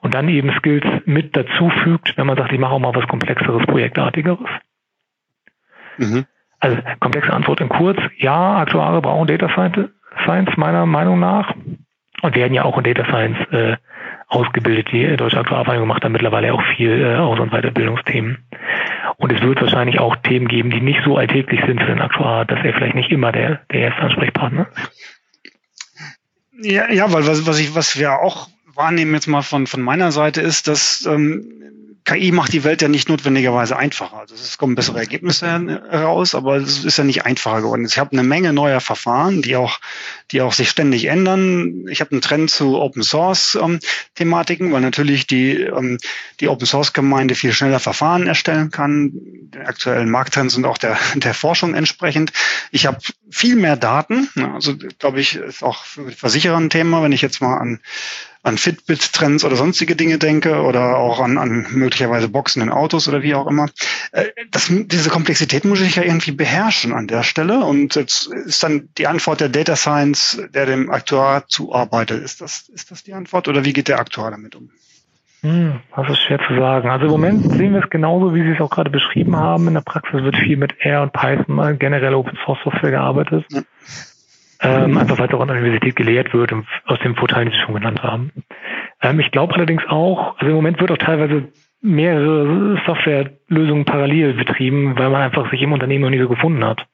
und 0.00 0.14
dann 0.14 0.28
eben 0.28 0.52
Skills 0.58 0.84
mit 1.04 1.36
dazu 1.36 1.70
fügt, 1.82 2.16
wenn 2.16 2.26
man 2.26 2.36
sagt, 2.36 2.52
ich 2.52 2.58
mache 2.58 2.72
auch 2.72 2.78
mal 2.78 2.94
was 2.94 3.06
Komplexeres, 3.06 3.66
Projektartigeres. 3.66 4.48
Mhm. 5.98 6.26
Also 6.60 6.78
komplexe 7.00 7.32
Antwort 7.32 7.60
in 7.60 7.68
kurz, 7.68 7.98
ja, 8.18 8.58
Aktuare 8.58 9.02
brauchen 9.02 9.26
Data 9.26 9.48
Science 9.48 10.56
meiner 10.56 10.86
Meinung 10.86 11.18
nach 11.18 11.54
und 12.22 12.36
werden 12.36 12.54
ja 12.54 12.64
auch 12.64 12.78
in 12.78 12.84
Data 12.84 13.04
Science 13.04 13.38
äh, 13.50 13.76
ausgebildet. 14.28 14.92
Die 14.92 15.16
Deutsche 15.16 15.38
Aktuarvereinigung 15.38 15.88
macht 15.88 16.04
da 16.04 16.08
mittlerweile 16.08 16.54
auch 16.54 16.62
viel 16.76 17.02
äh, 17.02 17.16
Aus- 17.16 17.40
und 17.40 17.50
Weiterbildungsthemen. 17.50 18.44
Und 19.16 19.32
es 19.32 19.42
wird 19.42 19.60
wahrscheinlich 19.60 19.98
auch 19.98 20.16
Themen 20.16 20.48
geben, 20.48 20.70
die 20.70 20.80
nicht 20.80 21.02
so 21.04 21.16
alltäglich 21.16 21.60
sind 21.66 21.80
für 21.80 21.88
den 21.88 22.00
Aktuar, 22.00 22.44
dass 22.44 22.64
er 22.64 22.72
vielleicht 22.72 22.94
nicht 22.94 23.10
immer 23.10 23.32
der, 23.32 23.60
der 23.72 23.80
erste 23.80 24.02
Ansprechpartner 24.02 24.68
ist. 24.74 25.21
Ja, 26.62 26.90
ja, 26.90 27.12
weil 27.12 27.26
was, 27.26 27.46
was 27.46 27.58
ich, 27.58 27.74
was 27.74 27.98
wir 27.98 28.20
auch 28.20 28.48
wahrnehmen 28.74 29.14
jetzt 29.14 29.26
mal 29.26 29.42
von, 29.42 29.66
von 29.66 29.82
meiner 29.82 30.12
Seite 30.12 30.40
ist, 30.40 30.68
dass 30.68 31.04
ähm, 31.06 31.91
KI 32.04 32.32
macht 32.32 32.52
die 32.52 32.64
Welt 32.64 32.82
ja 32.82 32.88
nicht 32.88 33.08
notwendigerweise 33.08 33.76
einfacher. 33.76 34.18
Also 34.18 34.34
es 34.34 34.58
kommen 34.58 34.74
bessere 34.74 34.98
Ergebnisse 34.98 35.46
heraus, 35.46 36.34
aber 36.34 36.56
es 36.56 36.84
ist 36.84 36.98
ja 36.98 37.04
nicht 37.04 37.24
einfacher 37.24 37.62
geworden. 37.62 37.84
Ich 37.84 37.98
habe 37.98 38.12
eine 38.12 38.24
Menge 38.24 38.52
neuer 38.52 38.80
Verfahren, 38.80 39.40
die 39.42 39.54
auch, 39.56 39.78
die 40.32 40.40
auch 40.40 40.52
sich 40.52 40.68
ständig 40.68 41.04
ändern. 41.04 41.86
Ich 41.88 42.00
habe 42.00 42.12
einen 42.12 42.20
Trend 42.20 42.50
zu 42.50 42.80
Open 42.80 43.04
Source 43.04 43.56
ähm, 43.60 43.78
Thematiken, 44.16 44.72
weil 44.72 44.80
natürlich 44.80 45.26
die, 45.28 45.60
ähm, 45.60 45.98
die 46.40 46.48
Open 46.48 46.66
Source 46.66 46.92
Gemeinde 46.92 47.36
viel 47.36 47.52
schneller 47.52 47.80
Verfahren 47.80 48.26
erstellen 48.26 48.70
kann. 48.70 49.12
Den 49.14 49.66
aktuellen 49.66 50.10
Markttrends 50.10 50.54
sind 50.54 50.66
auch 50.66 50.78
der, 50.78 50.98
der 51.14 51.34
Forschung 51.34 51.74
entsprechend. 51.74 52.32
Ich 52.72 52.86
habe 52.86 52.98
viel 53.30 53.54
mehr 53.54 53.76
Daten. 53.76 54.28
Also 54.54 54.76
glaube 54.98 55.20
ich, 55.20 55.36
ist 55.36 55.62
auch 55.62 55.84
für 55.84 56.10
Versicherer 56.10 56.56
ein 56.56 56.70
Thema, 56.70 57.02
wenn 57.02 57.12
ich 57.12 57.22
jetzt 57.22 57.40
mal 57.40 57.58
an 57.58 57.80
an 58.42 58.58
Fitbit-Trends 58.58 59.44
oder 59.44 59.54
sonstige 59.54 59.94
Dinge 59.94 60.18
denke 60.18 60.62
oder 60.62 60.96
auch 60.96 61.20
an, 61.20 61.38
an 61.38 61.66
möglicherweise 61.70 62.28
Boxen 62.28 62.60
in 62.60 62.70
Autos 62.70 63.06
oder 63.08 63.22
wie 63.22 63.34
auch 63.34 63.46
immer. 63.46 63.68
Äh, 64.10 64.24
das, 64.50 64.68
diese 64.68 65.10
Komplexität 65.10 65.64
muss 65.64 65.80
ich 65.80 65.96
ja 65.96 66.02
irgendwie 66.02 66.32
beherrschen 66.32 66.92
an 66.92 67.06
der 67.06 67.22
Stelle. 67.22 67.64
Und 67.64 67.94
jetzt 67.94 68.26
ist 68.26 68.62
dann 68.62 68.88
die 68.98 69.06
Antwort 69.06 69.40
der 69.40 69.48
Data 69.48 69.76
Science, 69.76 70.42
der 70.52 70.66
dem 70.66 70.90
Aktuar 70.90 71.46
zuarbeitet. 71.46 72.22
Ist 72.22 72.40
das, 72.40 72.68
ist 72.68 72.90
das 72.90 73.04
die 73.04 73.14
Antwort 73.14 73.46
oder 73.46 73.64
wie 73.64 73.72
geht 73.72 73.88
der 73.88 74.00
Aktuar 74.00 74.32
damit 74.32 74.56
um? 74.56 74.70
Hm, 75.42 75.80
das 75.96 76.08
ist 76.08 76.22
schwer 76.22 76.38
zu 76.46 76.54
sagen. 76.56 76.88
Also 76.88 77.06
im 77.06 77.10
Moment 77.12 77.52
sehen 77.52 77.74
wir 77.74 77.82
es 77.82 77.90
genauso, 77.90 78.34
wie 78.34 78.42
Sie 78.42 78.50
es 78.50 78.60
auch 78.60 78.70
gerade 78.70 78.90
beschrieben 78.90 79.36
haben. 79.36 79.68
In 79.68 79.74
der 79.74 79.80
Praxis 79.80 80.22
wird 80.22 80.36
viel 80.36 80.56
mit 80.56 80.74
R 80.80 81.02
und 81.02 81.12
Python, 81.12 81.78
generell 81.78 82.14
Open 82.14 82.38
Source 82.44 82.60
Software 82.64 82.90
gearbeitet. 82.90 83.44
Ja 83.50 83.62
ähm, 84.62 84.96
einfach 84.96 85.18
weil 85.18 85.28
es 85.28 85.34
auch 85.34 85.40
an 85.40 85.48
der 85.48 85.56
Universität 85.56 85.96
gelehrt 85.96 86.32
wird 86.32 86.52
aus 86.86 86.98
den 87.00 87.16
Vorteilen, 87.16 87.50
die 87.50 87.56
Sie 87.56 87.62
schon 87.62 87.74
genannt 87.74 88.02
haben. 88.02 88.30
Ähm, 89.02 89.20
ich 89.20 89.30
glaube 89.30 89.54
allerdings 89.54 89.82
auch, 89.88 90.38
also 90.38 90.46
im 90.46 90.54
Moment 90.54 90.80
wird 90.80 90.90
auch 90.92 90.98
teilweise 90.98 91.48
mehrere 91.80 92.80
Softwarelösungen 92.86 93.84
parallel 93.84 94.34
betrieben, 94.34 94.96
weil 94.96 95.10
man 95.10 95.22
einfach 95.22 95.50
sich 95.50 95.60
im 95.62 95.72
Unternehmen 95.72 96.02
noch 96.02 96.10
nie 96.10 96.20
so 96.20 96.28
gefunden 96.28 96.64
hat. 96.64 96.86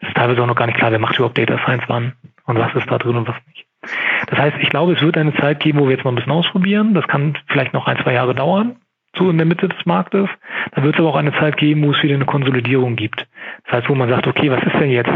Es 0.00 0.08
ist 0.08 0.16
teilweise 0.16 0.42
auch 0.42 0.46
noch 0.46 0.56
gar 0.56 0.66
nicht 0.66 0.78
klar, 0.78 0.90
wer 0.90 0.98
macht 0.98 1.16
überhaupt 1.16 1.36
Data 1.36 1.58
Science 1.58 1.84
wann 1.88 2.14
und 2.46 2.58
was 2.58 2.74
ist 2.74 2.90
da 2.90 2.98
drin 2.98 3.16
und 3.16 3.28
was 3.28 3.36
nicht. 3.46 3.66
Das 4.26 4.38
heißt, 4.38 4.56
ich 4.60 4.70
glaube, 4.70 4.94
es 4.94 5.02
wird 5.02 5.16
eine 5.16 5.34
Zeit 5.34 5.60
geben, 5.60 5.78
wo 5.78 5.84
wir 5.84 5.92
jetzt 5.94 6.04
mal 6.04 6.12
ein 6.12 6.16
bisschen 6.16 6.32
ausprobieren. 6.32 6.94
Das 6.94 7.06
kann 7.06 7.36
vielleicht 7.48 7.72
noch 7.74 7.86
ein, 7.86 7.98
zwei 8.02 8.14
Jahre 8.14 8.34
dauern, 8.34 8.76
so 9.16 9.28
in 9.30 9.36
der 9.36 9.46
Mitte 9.46 9.68
des 9.68 9.86
Marktes. 9.86 10.28
Dann 10.72 10.84
wird 10.84 10.94
es 10.94 11.00
aber 11.00 11.10
auch 11.10 11.16
eine 11.16 11.32
Zeit 11.32 11.56
geben, 11.56 11.84
wo 11.84 11.92
es 11.92 12.02
wieder 12.02 12.14
eine 12.14 12.26
Konsolidierung 12.26 12.96
gibt. 12.96 13.26
Das 13.64 13.74
heißt, 13.74 13.88
wo 13.88 13.94
man 13.94 14.08
sagt, 14.08 14.26
okay, 14.26 14.50
was 14.50 14.62
ist 14.62 14.78
denn 14.78 14.90
jetzt 14.90 15.12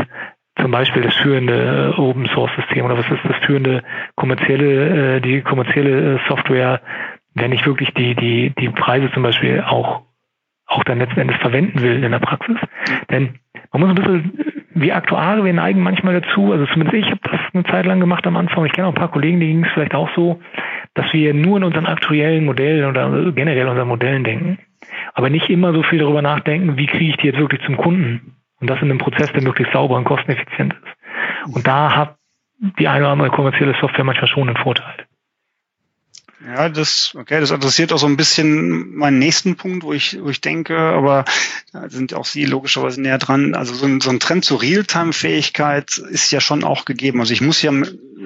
zum 0.60 0.70
Beispiel 0.70 1.02
das 1.02 1.14
führende 1.16 1.94
äh, 1.96 2.00
Open 2.00 2.26
Source 2.26 2.52
System 2.56 2.84
oder 2.84 2.98
was 2.98 3.06
ist 3.10 3.24
das 3.24 3.36
führende 3.44 3.82
kommerzielle, 4.14 5.16
äh, 5.16 5.20
die 5.20 5.42
kommerzielle 5.42 6.14
äh, 6.14 6.18
Software, 6.28 6.80
wenn 7.34 7.52
ich 7.52 7.66
wirklich 7.66 7.92
die, 7.94 8.14
die, 8.14 8.52
die 8.58 8.68
Preise 8.68 9.10
zum 9.12 9.24
Beispiel 9.24 9.62
auch, 9.66 10.02
auch 10.66 10.84
dann 10.84 10.98
letzten 10.98 11.20
Endes 11.20 11.36
verwenden 11.38 11.82
will 11.82 12.04
in 12.04 12.12
der 12.12 12.20
Praxis. 12.20 12.56
Denn 13.10 13.40
man 13.72 13.80
muss 13.80 13.90
ein 13.90 13.94
bisschen, 13.96 14.38
wie 14.74 14.92
Aktuare, 14.92 15.44
wir 15.44 15.52
neigen 15.52 15.82
manchmal 15.82 16.20
dazu, 16.20 16.52
also 16.52 16.66
zumindest 16.66 16.96
ich 16.98 17.10
habe 17.10 17.20
das 17.24 17.40
eine 17.52 17.64
Zeit 17.64 17.86
lang 17.86 17.98
gemacht 17.98 18.26
am 18.26 18.36
Anfang, 18.36 18.64
ich 18.64 18.72
kenne 18.72 18.86
auch 18.86 18.92
ein 18.92 18.98
paar 18.98 19.10
Kollegen, 19.10 19.40
die 19.40 19.48
ging 19.48 19.64
es 19.64 19.72
vielleicht 19.72 19.94
auch 19.94 20.08
so, 20.14 20.40
dass 20.94 21.12
wir 21.12 21.34
nur 21.34 21.56
in 21.56 21.64
unseren 21.64 21.86
aktuellen 21.86 22.44
Modellen 22.44 22.88
oder 22.88 23.32
generell 23.32 23.66
unseren 23.66 23.88
Modellen 23.88 24.22
denken, 24.22 24.58
aber 25.14 25.30
nicht 25.30 25.50
immer 25.50 25.72
so 25.72 25.82
viel 25.82 25.98
darüber 25.98 26.22
nachdenken, 26.22 26.76
wie 26.76 26.86
kriege 26.86 27.10
ich 27.10 27.16
die 27.16 27.26
jetzt 27.26 27.38
wirklich 27.38 27.62
zum 27.62 27.76
Kunden 27.76 28.36
und 28.64 28.68
das 28.68 28.80
in 28.80 28.90
einem 28.90 28.98
Prozess, 28.98 29.30
der 29.32 29.42
möglichst 29.42 29.74
sauber 29.74 29.96
und 29.96 30.04
kosteneffizient 30.04 30.72
ist. 30.72 31.54
Und 31.54 31.66
da 31.66 31.94
hat 31.94 32.16
die 32.78 32.88
eine 32.88 33.04
oder 33.04 33.12
andere 33.12 33.28
kommerzielle 33.28 33.76
Software 33.78 34.04
manchmal 34.04 34.28
schon 34.28 34.48
einen 34.48 34.56
Vorteil. 34.56 35.06
Ja, 36.46 36.70
das, 36.70 37.14
okay, 37.14 37.40
das 37.40 37.52
adressiert 37.52 37.92
auch 37.92 37.98
so 37.98 38.06
ein 38.06 38.16
bisschen 38.16 38.94
meinen 38.96 39.18
nächsten 39.18 39.56
Punkt, 39.56 39.82
wo 39.82 39.92
ich, 39.92 40.18
wo 40.22 40.28
ich 40.30 40.40
denke, 40.40 40.78
aber 40.78 41.24
da 41.72 41.88
sind 41.90 42.14
auch 42.14 42.24
Sie 42.24 42.44
logischerweise 42.44 43.00
näher 43.00 43.18
dran. 43.18 43.54
Also 43.54 43.74
so 43.74 43.86
ein, 43.86 44.00
so 44.00 44.10
ein 44.10 44.20
Trend 44.20 44.44
zur 44.44 44.62
Realtime-Fähigkeit 44.62 45.96
ist 45.96 46.30
ja 46.30 46.40
schon 46.40 46.64
auch 46.64 46.86
gegeben. 46.86 47.20
Also 47.20 47.32
ich 47.32 47.40
muss 47.40 47.60
ja 47.60 47.72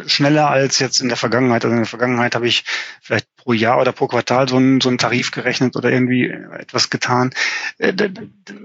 schneller 0.07 0.51
als 0.51 0.79
jetzt 0.79 1.01
in 1.01 1.09
der 1.09 1.17
Vergangenheit. 1.17 1.65
Also 1.65 1.75
in 1.75 1.83
der 1.83 1.87
Vergangenheit 1.87 2.35
habe 2.35 2.47
ich 2.47 2.65
vielleicht 3.01 3.27
pro 3.49 3.55
Jahr 3.55 3.81
oder 3.81 3.93
pro 3.93 4.09
Quartal 4.09 4.47
so 4.47 4.57
einen, 4.57 4.83
so 4.83 4.91
einen 4.91 4.99
Tarif 4.99 5.31
gerechnet 5.31 5.75
oder 5.75 5.91
irgendwie 5.91 6.29
etwas 6.29 6.91
getan. 6.91 7.31
Äh, 7.79 7.95
da, 7.95 8.09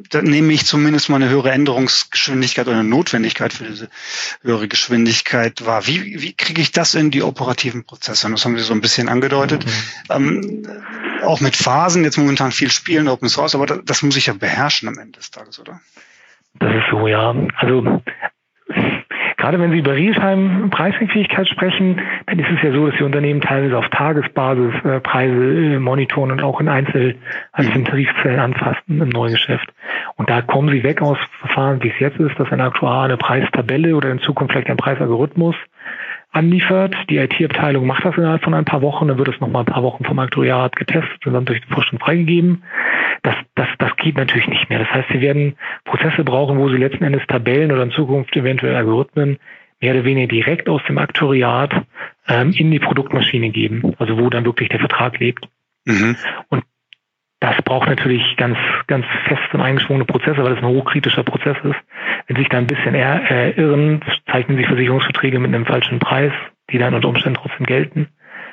da 0.10 0.22
nehme 0.22 0.52
ich 0.52 0.66
zumindest 0.66 1.08
mal 1.08 1.16
eine 1.16 1.30
höhere 1.30 1.52
Änderungsgeschwindigkeit 1.52 2.68
oder 2.68 2.80
eine 2.80 2.90
Notwendigkeit 2.90 3.54
für 3.54 3.64
diese 3.64 3.88
höhere 4.42 4.68
Geschwindigkeit 4.68 5.66
wahr. 5.66 5.88
Wie, 5.88 6.22
wie 6.22 6.34
kriege 6.34 6.62
ich 6.62 6.74
das 6.74 6.96
in 6.96 7.12
die 7.12 7.24
operativen 7.24 7.86
Prozesse? 7.86 8.30
Das 8.30 8.44
haben 8.44 8.58
Sie 8.58 8.64
so 8.64 8.74
ein 8.74 8.82
bisschen 8.82 9.08
angedeutet. 9.08 9.66
Mhm. 9.66 9.72
Ähm, 10.10 10.68
auch 11.24 11.40
mit 11.40 11.56
Phasen, 11.56 12.04
jetzt 12.04 12.18
momentan 12.18 12.52
viel 12.52 12.70
spielen, 12.70 13.08
Open 13.08 13.30
Source, 13.30 13.56
aber 13.56 13.68
das, 13.68 13.80
das 13.86 14.04
muss 14.04 14.18
ich 14.18 14.26
ja 14.26 14.34
beherrschen 14.34 14.90
am 14.90 14.98
Ende 15.00 15.18
des 15.18 15.32
Tages, 15.32 15.62
oder? 15.62 15.80
Das 16.60 16.76
ist 16.76 16.92
so, 16.92 17.08
ja. 17.08 17.34
Also 17.56 18.02
Gerade 19.44 19.60
wenn 19.60 19.72
Sie 19.72 19.80
über 19.80 19.94
Realtime-Preisfähigkeit 19.94 21.50
sprechen, 21.50 22.00
dann 22.28 22.40
ist 22.40 22.48
es 22.50 22.64
ja 22.64 22.72
so, 22.72 22.88
dass 22.88 22.96
die 22.96 23.04
Unternehmen 23.04 23.42
teilweise 23.42 23.78
auf 23.78 23.90
Tagesbasis 23.90 24.74
äh, 24.86 25.02
Preise 25.02 25.34
äh, 25.34 25.80
monitoren 25.80 26.32
und 26.32 26.42
auch 26.42 26.62
in 26.62 26.70
Einzel 26.70 27.18
einzelnen 27.52 27.84
Tarifzellen 27.84 28.40
anfassen 28.40 29.02
im 29.02 29.10
Neugeschäft. 29.10 29.68
Und 30.16 30.30
da 30.30 30.42
kommen 30.42 30.70
Sie 30.70 30.82
weg 30.84 31.02
aus 31.02 31.18
Verfahren, 31.42 31.84
wie 31.84 31.90
es 31.90 32.00
jetzt 32.00 32.22
ist, 32.22 32.40
dass 32.40 32.54
ein 32.54 32.62
Aktuar 32.62 33.04
eine 33.04 33.18
Preistabelle 33.18 33.98
oder 33.98 34.12
in 34.12 34.20
Zukunft 34.20 34.54
vielleicht 34.54 34.70
ein 34.70 34.78
Preisalgorithmus 34.78 35.56
anliefert. 36.32 36.96
Die 37.10 37.18
IT-Abteilung 37.18 37.86
macht 37.86 38.06
das 38.06 38.16
innerhalb 38.16 38.46
von 38.46 38.54
ein 38.54 38.64
paar 38.64 38.82
Wochen, 38.82 39.10
dann 39.10 39.18
wird 39.18 39.28
es 39.28 39.42
nochmal 39.42 39.64
ein 39.64 39.74
paar 39.74 39.84
Wochen 39.84 40.06
vom 40.06 40.20
Aktuariat 40.20 40.74
getestet 40.78 41.28
und 41.28 41.34
dann 41.34 41.44
durch 41.44 41.60
den 41.60 41.74
Vorstand 41.74 42.02
freigegeben. 42.02 42.64
Das, 43.24 43.36
das, 43.64 43.90
das 43.90 43.96
geht 43.98 44.18
natürlich 44.18 44.48
nicht 44.48 44.70
mehr. 44.70 44.80
Das 44.80 44.90
heißt, 44.90 45.10
sie 45.12 45.22
werden 45.22 45.56
Prozesse 45.86 46.24
brauchen, 46.24 46.58
wo 46.58 46.70
sie 46.70 46.78
letzten 46.78 47.04
Endes 47.04 47.26
Tabellen 47.28 47.72
oder 47.72 47.84
in 47.84 47.92
Zukunft 47.92 48.36
eventuell 48.36 48.76
Algorithmen 48.76 49.38
mehr 49.82 49.94
oder 49.94 50.06
weniger 50.06 50.28
direkt 50.28 50.70
aus 50.70 50.82
dem 50.88 50.98
Aktuariat 50.98 51.72
ähm, 52.28 52.52
in 52.52 52.72
die 52.72 52.80
Produktmaschine 52.80 53.50
geben, 53.50 53.94
also 54.00 54.18
wo 54.18 54.30
dann 54.30 54.46
wirklich 54.46 54.70
der 54.70 54.80
Vertrag 54.80 55.20
lebt. 55.20 55.48
Mhm. 55.86 56.16
Und 56.50 56.64
das 57.40 57.56
braucht 57.64 57.90
natürlich 57.90 58.24
ganz, 58.38 58.58
ganz 58.88 59.06
fest 59.28 59.54
und 59.54 59.62
eingeschwungene 59.62 60.06
Prozesse, 60.06 60.42
weil 60.44 60.54
es 60.54 60.60
ein 60.60 60.68
hochkritischer 60.68 61.24
Prozess 61.24 61.58
ist. 61.64 61.80
Wenn 62.28 62.38
sich 62.38 62.48
da 62.48 62.58
ein 62.58 62.68
bisschen 62.68 62.96
eher, 62.96 63.30
äh, 63.30 63.52
irren, 63.52 64.02
zeichnen 64.32 64.58
sich 64.58 64.68
Versicherungsverträge 64.68 65.40
mit 65.40 65.54
einem 65.54 65.66
falschen 65.66 66.00
Preis, 66.00 66.32
die 66.70 66.78
dann 66.78 66.94
unter 66.94 67.10
Umständen 67.10 67.40
trotzdem 67.42 67.66
gelten. 67.66 68.08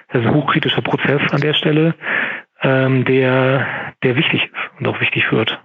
Das 0.08 0.22
ist 0.22 0.28
ein 0.28 0.34
hochkritischer 0.34 0.82
Prozess 0.82 1.20
an 1.30 1.40
der 1.40 1.54
Stelle, 1.54 1.94
ähm, 2.62 3.04
der, 3.04 3.94
der 4.02 4.16
wichtig 4.16 4.44
ist 4.44 4.78
und 4.78 4.86
auch 4.86 5.00
wichtig 5.00 5.30
wird. 5.32 5.58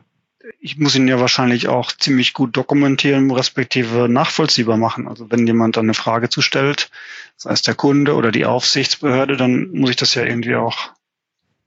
Ich 0.60 0.78
muss 0.78 0.96
ihn 0.96 1.08
ja 1.08 1.20
wahrscheinlich 1.20 1.68
auch 1.68 1.92
ziemlich 1.92 2.34
gut 2.34 2.56
dokumentieren, 2.56 3.32
respektive 3.32 4.08
nachvollziehbar 4.08 4.78
machen. 4.78 5.08
Also 5.08 5.32
wenn 5.32 5.48
jemand 5.48 5.78
dann 5.78 5.86
eine 5.86 5.96
Frage 5.96 6.30
zustellt, 6.30 6.92
sei 7.36 7.52
es 7.52 7.64
der 7.64 7.74
Kunde 7.76 8.16
oder 8.16 8.32
die 8.32 8.46
Aufsichtsbehörde, 8.46 9.38
dann 9.38 9.72
muss 9.72 9.90
ich 9.90 9.96
das 9.96 10.14
ja 10.14 10.24
irgendwie 10.24 10.56
auch 10.56 10.92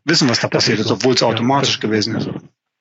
wissen, 0.04 0.28
was 0.28 0.40
da 0.40 0.48
das 0.48 0.64
passiert 0.64 0.78
ist, 0.78 0.88
so. 0.88 0.94
obwohl 0.94 1.14
es 1.14 1.22
automatisch 1.22 1.76
ja, 1.76 1.80
gewesen 1.80 2.14
ist. 2.14 2.30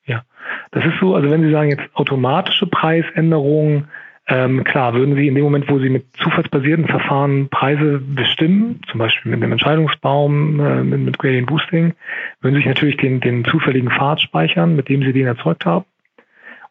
Ja, 0.05 0.23
das 0.71 0.85
ist 0.85 0.99
so. 0.99 1.15
Also 1.15 1.29
wenn 1.29 1.41
Sie 1.41 1.51
sagen 1.51 1.69
jetzt 1.69 1.83
automatische 1.95 2.67
Preisänderungen, 2.67 3.89
ähm, 4.29 4.65
klar, 4.65 4.93
würden 4.93 5.15
Sie 5.15 5.27
in 5.27 5.35
dem 5.35 5.45
Moment, 5.45 5.69
wo 5.69 5.79
Sie 5.79 5.89
mit 5.89 6.05
zufallsbasierten 6.17 6.87
Verfahren 6.87 7.47
Preise 7.49 7.99
bestimmen, 7.99 8.81
zum 8.91 8.99
Beispiel 8.99 9.31
mit 9.31 9.41
einem 9.41 9.53
Entscheidungsbaum, 9.53 10.59
äh, 10.59 10.83
mit, 10.83 10.99
mit 10.99 11.17
Gradient 11.17 11.47
Boosting, 11.47 11.93
würden 12.41 12.55
Sie 12.55 12.59
sich 12.59 12.67
natürlich 12.67 12.97
den, 12.97 13.21
den 13.21 13.45
zufälligen 13.45 13.89
Pfad 13.89 14.21
speichern, 14.21 14.75
mit 14.75 14.89
dem 14.89 15.01
Sie 15.01 15.13
den 15.13 15.27
erzeugt 15.27 15.65
haben. 15.65 15.85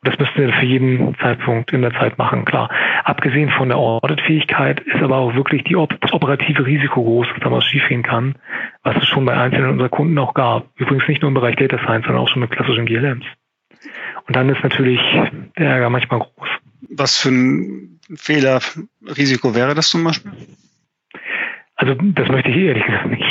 Und 0.03 0.13
das 0.13 0.19
müssten 0.19 0.39
wir 0.39 0.53
für 0.53 0.67
jeden 0.67 1.17
Zeitpunkt 1.17 1.73
in 1.73 1.81
der 1.81 1.95
Zeit 1.95 2.19
machen, 2.19 2.45
klar. 2.45 2.69
Abgesehen 3.05 3.49
von 3.49 3.69
der 3.69 3.79
Auditfähigkeit 3.79 4.81
ist 4.81 5.03
aber 5.03 5.17
auch 5.17 5.35
wirklich 5.35 5.65
die, 5.65 5.75
das 6.01 6.13
operative 6.13 6.67
Risiko 6.67 7.03
groß, 7.03 7.27
dass 7.33 7.43
da 7.43 7.51
was 7.51 7.65
schiefgehen 7.65 8.03
kann, 8.03 8.35
was 8.83 8.97
es 8.97 9.09
schon 9.09 9.25
bei 9.25 9.35
einzelnen 9.35 9.71
unserer 9.71 9.89
Kunden 9.89 10.19
auch 10.19 10.35
gab. 10.35 10.67
Übrigens 10.77 11.09
nicht 11.09 11.23
nur 11.23 11.31
im 11.31 11.35
Bereich 11.35 11.57
Data 11.57 11.79
Science, 11.79 12.05
sondern 12.05 12.23
auch 12.23 12.29
schon 12.29 12.43
mit 12.43 12.51
klassischen 12.51 12.85
GLMs. 12.85 13.25
Und 14.27 14.37
dann 14.37 14.49
ist 14.51 14.63
natürlich 14.63 15.01
der 15.59 15.71
Ärger 15.71 15.91
manchmal 15.91 16.21
groß. 16.21 16.46
Was 16.97 17.17
für 17.17 17.31
ein 17.31 18.01
Fehlerrisiko 18.15 19.55
wäre 19.55 19.75
das 19.75 19.89
zum 19.91 20.05
Beispiel? 20.05 20.33
Also 21.77 21.95
das 21.95 22.29
möchte 22.29 22.51
ich 22.51 22.57
ehrlich 22.57 22.87
gesagt 22.87 23.07
nicht. 23.11 23.23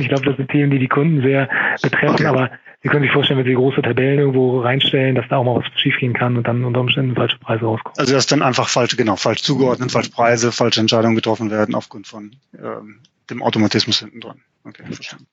Ich 0.00 0.08
glaube, 0.08 0.26
das 0.26 0.36
sind 0.36 0.50
Themen, 0.50 0.70
die 0.70 0.78
die 0.78 0.88
Kunden 0.88 1.22
sehr 1.22 1.48
betreffen, 1.82 2.14
okay. 2.14 2.26
aber 2.26 2.50
Sie 2.82 2.90
können 2.90 3.02
sich 3.02 3.12
vorstellen, 3.12 3.38
wenn 3.38 3.46
Sie 3.46 3.54
große 3.54 3.80
Tabellen 3.80 4.18
irgendwo 4.18 4.60
reinstellen, 4.60 5.14
dass 5.14 5.26
da 5.28 5.38
auch 5.38 5.44
mal 5.44 5.56
was 5.56 5.80
schiefgehen 5.80 6.12
kann 6.12 6.36
und 6.36 6.46
dann 6.46 6.62
unter 6.66 6.80
Umständen 6.80 7.14
falsche 7.14 7.38
Preise 7.38 7.64
rauskommen. 7.64 7.98
Also 7.98 8.12
dass 8.12 8.26
dann 8.26 8.42
einfach 8.42 8.68
falsch, 8.68 8.94
genau, 8.98 9.16
falsch 9.16 9.42
zugeordnet, 9.42 9.90
falsch 9.90 10.10
Preise, 10.10 10.52
falsche 10.52 10.80
Entscheidungen 10.80 11.14
getroffen 11.14 11.50
werden 11.50 11.74
aufgrund 11.74 12.06
von 12.06 12.36
ähm, 12.62 13.00
dem 13.30 13.42
Automatismus 13.42 14.00
hinten 14.00 14.20
dran. 14.20 14.42
Okay, 14.64 14.84
verstanden. 14.84 15.26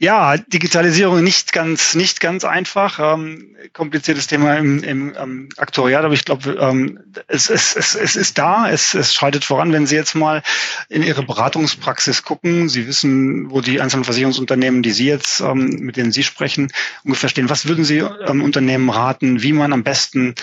Ja, 0.00 0.36
Digitalisierung 0.36 1.24
nicht 1.24 1.52
ganz, 1.52 1.96
nicht 1.96 2.20
ganz 2.20 2.44
einfach. 2.44 3.00
Ähm, 3.16 3.56
kompliziertes 3.72 4.28
Thema 4.28 4.54
im, 4.54 4.84
im 4.84 5.16
ähm, 5.18 5.48
Aktuariat, 5.56 6.04
aber 6.04 6.14
ich 6.14 6.24
glaube, 6.24 6.56
ähm, 6.60 7.00
es, 7.26 7.50
es, 7.50 7.74
es, 7.74 7.96
es 7.96 8.14
ist 8.14 8.38
da, 8.38 8.70
es, 8.70 8.94
es 8.94 9.12
schreitet 9.12 9.44
voran. 9.44 9.72
Wenn 9.72 9.88
Sie 9.88 9.96
jetzt 9.96 10.14
mal 10.14 10.44
in 10.88 11.02
Ihre 11.02 11.24
Beratungspraxis 11.24 12.22
gucken, 12.22 12.68
Sie 12.68 12.86
wissen, 12.86 13.50
wo 13.50 13.60
die 13.60 13.80
einzelnen 13.80 14.04
Versicherungsunternehmen, 14.04 14.84
die 14.84 14.92
Sie 14.92 15.06
jetzt, 15.06 15.40
ähm, 15.40 15.66
mit 15.80 15.96
denen 15.96 16.12
Sie 16.12 16.22
sprechen, 16.22 16.72
ungefähr 17.02 17.28
stehen. 17.28 17.50
Was 17.50 17.66
würden 17.66 17.84
Sie 17.84 17.98
ähm, 17.98 18.44
Unternehmen 18.44 18.90
raten, 18.90 19.42
wie 19.42 19.52
man 19.52 19.72
am 19.72 19.82
besten 19.82 20.36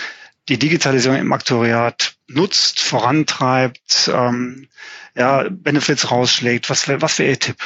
die 0.50 0.58
Digitalisierung 0.58 1.18
im 1.18 1.32
Aktuariat 1.32 2.14
nutzt, 2.28 2.78
vorantreibt, 2.78 4.10
ähm, 4.12 4.68
ja, 5.14 5.46
Benefits 5.48 6.10
rausschlägt? 6.10 6.68
Was 6.68 6.88
wäre 6.88 7.00
was 7.00 7.18
wäre 7.18 7.30
Ihr 7.30 7.38
Tipp? 7.38 7.56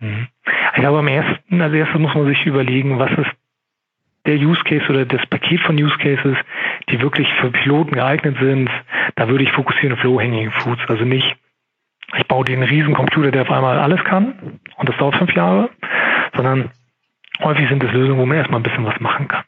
Mhm. 0.00 0.26
Ich 0.74 0.80
glaube, 0.80 0.98
am 0.98 1.08
ersten, 1.08 1.60
als 1.60 1.72
erstes 1.72 1.98
muss 1.98 2.14
man 2.14 2.26
sich 2.26 2.46
überlegen, 2.46 2.98
was 2.98 3.10
ist 3.12 3.30
der 4.26 4.36
Use 4.36 4.62
Case 4.64 4.86
oder 4.88 5.04
das 5.04 5.24
Paket 5.26 5.60
von 5.60 5.76
Use 5.76 5.96
Cases, 5.98 6.36
die 6.90 7.00
wirklich 7.00 7.28
für 7.40 7.50
Piloten 7.50 7.92
geeignet 7.92 8.36
sind. 8.40 8.70
Da 9.16 9.28
würde 9.28 9.44
ich 9.44 9.52
fokussieren 9.52 9.96
auf 9.96 10.04
Low-Hanging 10.04 10.50
Foods. 10.50 10.82
Also 10.88 11.04
nicht, 11.04 11.36
ich 12.16 12.26
baue 12.26 12.44
den 12.44 12.62
riesen 12.62 12.94
Computer, 12.94 13.30
der 13.30 13.42
auf 13.42 13.50
einmal 13.50 13.78
alles 13.78 14.04
kann 14.04 14.60
und 14.76 14.88
das 14.88 14.96
dauert 14.98 15.16
fünf 15.16 15.34
Jahre, 15.34 15.70
sondern 16.34 16.70
häufig 17.42 17.68
sind 17.68 17.82
es 17.82 17.92
Lösungen, 17.92 18.18
wo 18.18 18.26
man 18.26 18.36
erstmal 18.36 18.60
ein 18.60 18.64
bisschen 18.64 18.84
was 18.84 19.00
machen 19.00 19.28
kann. 19.28 19.44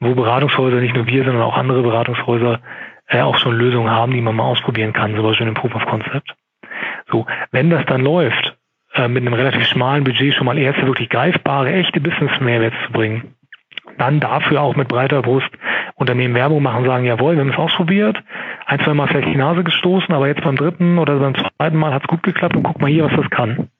Wo 0.00 0.14
Beratungshäuser, 0.14 0.76
nicht 0.76 0.94
nur 0.94 1.06
wir, 1.06 1.24
sondern 1.24 1.42
auch 1.42 1.56
andere 1.56 1.82
Beratungshäuser 1.82 2.60
äh, 3.08 3.20
auch 3.20 3.38
schon 3.38 3.56
Lösungen 3.56 3.90
haben, 3.90 4.12
die 4.12 4.20
man 4.20 4.36
mal 4.36 4.44
ausprobieren 4.44 4.92
kann, 4.92 5.14
zum 5.14 5.24
Beispiel 5.24 5.48
im 5.48 5.54
Proof 5.54 5.74
of 5.74 5.86
Concept. 5.86 6.34
So, 7.10 7.26
wenn 7.50 7.70
das 7.70 7.84
dann 7.86 8.02
läuft 8.02 8.55
äh, 8.96 9.08
mit 9.08 9.22
einem 9.22 9.34
relativ 9.34 9.66
schmalen 9.66 10.04
Budget 10.04 10.34
schon 10.34 10.46
mal 10.46 10.58
erste 10.58 10.86
wirklich 10.86 11.08
greifbare, 11.08 11.72
echte 11.72 12.00
Business-Mehrwerte 12.00 12.76
zu 12.86 12.92
bringen. 12.92 13.34
Dann 13.98 14.20
dafür 14.20 14.60
auch 14.60 14.76
mit 14.76 14.88
breiter 14.88 15.22
Brust 15.22 15.50
Unternehmen 15.94 16.34
Werbung 16.34 16.62
machen, 16.62 16.84
sagen, 16.84 17.06
jawohl, 17.06 17.34
wir 17.34 17.40
haben 17.40 17.50
es 17.50 17.56
ausprobiert, 17.56 18.22
ein, 18.66 18.80
zwei 18.80 18.92
Mal 18.92 19.08
vielleicht 19.08 19.28
die 19.28 19.36
Nase 19.36 19.64
gestoßen, 19.64 20.14
aber 20.14 20.28
jetzt 20.28 20.42
beim 20.42 20.56
dritten 20.56 20.98
oder 20.98 21.18
beim 21.18 21.34
zweiten 21.34 21.78
Mal 21.78 21.94
hat 21.94 22.02
es 22.02 22.08
gut 22.08 22.22
geklappt 22.22 22.54
und 22.54 22.64
guck 22.64 22.80
mal 22.80 22.90
hier, 22.90 23.04
was 23.04 23.16
das 23.16 23.30
kann. 23.30 23.70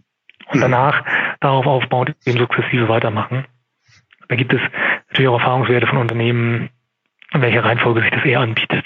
Und 0.53 0.61
danach 0.61 1.05
darauf 1.41 1.67
aufbauen, 1.67 2.15
eben 2.25 2.39
sukzessive 2.39 2.89
weitermachen. 2.89 3.45
Da 4.29 4.37
gibt 4.37 4.55
es 4.55 4.61
natürlich 5.09 5.29
auch 5.29 5.41
Erfahrungswerte 5.41 5.87
von 5.87 5.99
Unternehmen, 5.99 6.71
in 7.33 7.43
welcher 7.43 7.65
Reihenfolge 7.65 8.01
sich 8.01 8.11
das 8.11 8.25
eher 8.25 8.41
anbietet. 8.41 8.85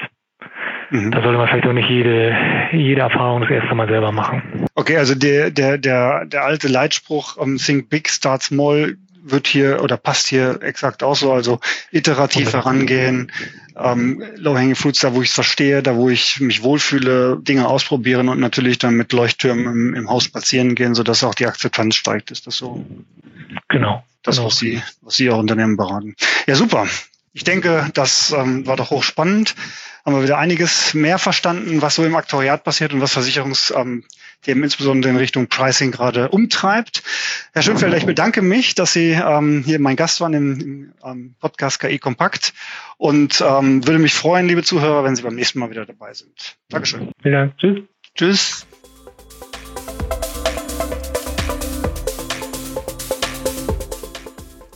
Mhm. 0.90 1.12
Da 1.12 1.22
sollte 1.22 1.38
man 1.38 1.48
vielleicht 1.48 1.66
auch 1.66 1.72
nicht 1.72 1.88
jede, 1.88 2.36
jede 2.72 3.02
Erfahrung 3.02 3.42
das 3.42 3.50
erste 3.50 3.74
Mal 3.74 3.88
selber 3.88 4.10
machen. 4.10 4.59
Okay, 4.74 4.96
also 4.96 5.14
der, 5.14 5.50
der, 5.50 5.78
der, 5.78 6.24
der 6.26 6.44
alte 6.44 6.68
Leitspruch 6.68 7.36
um, 7.36 7.58
Think 7.58 7.88
Big, 7.88 8.08
Start 8.08 8.42
Small 8.42 8.96
wird 9.22 9.46
hier 9.46 9.82
oder 9.82 9.96
passt 9.96 10.28
hier 10.28 10.62
exakt 10.62 11.02
auch 11.02 11.16
so, 11.16 11.32
also 11.32 11.60
iterativ 11.90 12.52
herangehen, 12.52 13.30
ähm, 13.76 14.22
Low-Hanging 14.36 14.76
Fruits, 14.76 15.00
da 15.00 15.14
wo 15.14 15.22
ich 15.22 15.28
es 15.28 15.34
verstehe, 15.34 15.82
da 15.82 15.96
wo 15.96 16.08
ich 16.08 16.40
mich 16.40 16.62
wohlfühle, 16.62 17.38
Dinge 17.40 17.68
ausprobieren 17.68 18.28
und 18.28 18.40
natürlich 18.40 18.78
dann 18.78 18.94
mit 18.94 19.12
Leuchttürmen 19.12 19.66
im, 19.66 19.94
im 19.94 20.10
Haus 20.10 20.24
spazieren 20.24 20.74
gehen, 20.74 20.94
sodass 20.94 21.24
auch 21.24 21.34
die 21.34 21.46
Akzeptanz 21.46 21.96
steigt. 21.96 22.30
Ist 22.30 22.46
das 22.46 22.56
so? 22.56 22.84
Genau. 23.68 24.04
Das, 24.22 24.36
genau. 24.36 24.48
was 24.48 24.58
Sie, 24.58 24.82
was 25.02 25.14
Sie 25.16 25.30
auch 25.30 25.38
Unternehmen 25.38 25.76
beraten. 25.76 26.14
Ja, 26.46 26.54
super. 26.54 26.86
Ich 27.32 27.44
denke, 27.44 27.88
das 27.94 28.32
ähm, 28.32 28.66
war 28.66 28.76
doch 28.76 28.90
hochspannend 28.90 29.54
haben 30.04 30.14
wir 30.14 30.22
wieder 30.22 30.38
einiges 30.38 30.94
mehr 30.94 31.18
verstanden, 31.18 31.82
was 31.82 31.94
so 31.94 32.04
im 32.04 32.14
Aktuariat 32.16 32.64
passiert 32.64 32.92
und 32.92 33.00
was 33.00 33.12
Versicherungsthemen 33.12 34.04
ähm, 34.46 34.62
insbesondere 34.64 35.10
in 35.10 35.16
Richtung 35.16 35.48
Pricing 35.48 35.90
gerade 35.90 36.28
umtreibt. 36.28 37.02
Herr 37.52 37.62
Schönfelder, 37.62 37.96
ich 37.96 38.06
bedanke 38.06 38.42
mich, 38.42 38.74
dass 38.74 38.92
Sie 38.92 39.10
ähm, 39.10 39.62
hier 39.64 39.80
mein 39.80 39.96
Gast 39.96 40.20
waren 40.20 40.34
im, 40.34 40.60
im 40.60 40.92
ähm, 41.04 41.34
Podcast 41.40 41.80
KI 41.80 41.98
Kompakt 41.98 42.52
und 42.96 43.44
ähm, 43.46 43.86
würde 43.86 43.98
mich 43.98 44.14
freuen, 44.14 44.46
liebe 44.46 44.62
Zuhörer, 44.62 45.04
wenn 45.04 45.16
Sie 45.16 45.22
beim 45.22 45.34
nächsten 45.34 45.58
Mal 45.58 45.70
wieder 45.70 45.86
dabei 45.86 46.14
sind. 46.14 46.56
Dankeschön. 46.68 47.10
Vielen 47.22 47.34
Dank. 47.34 47.58
Tschüss. 47.58 47.80
Tschüss. 48.14 48.66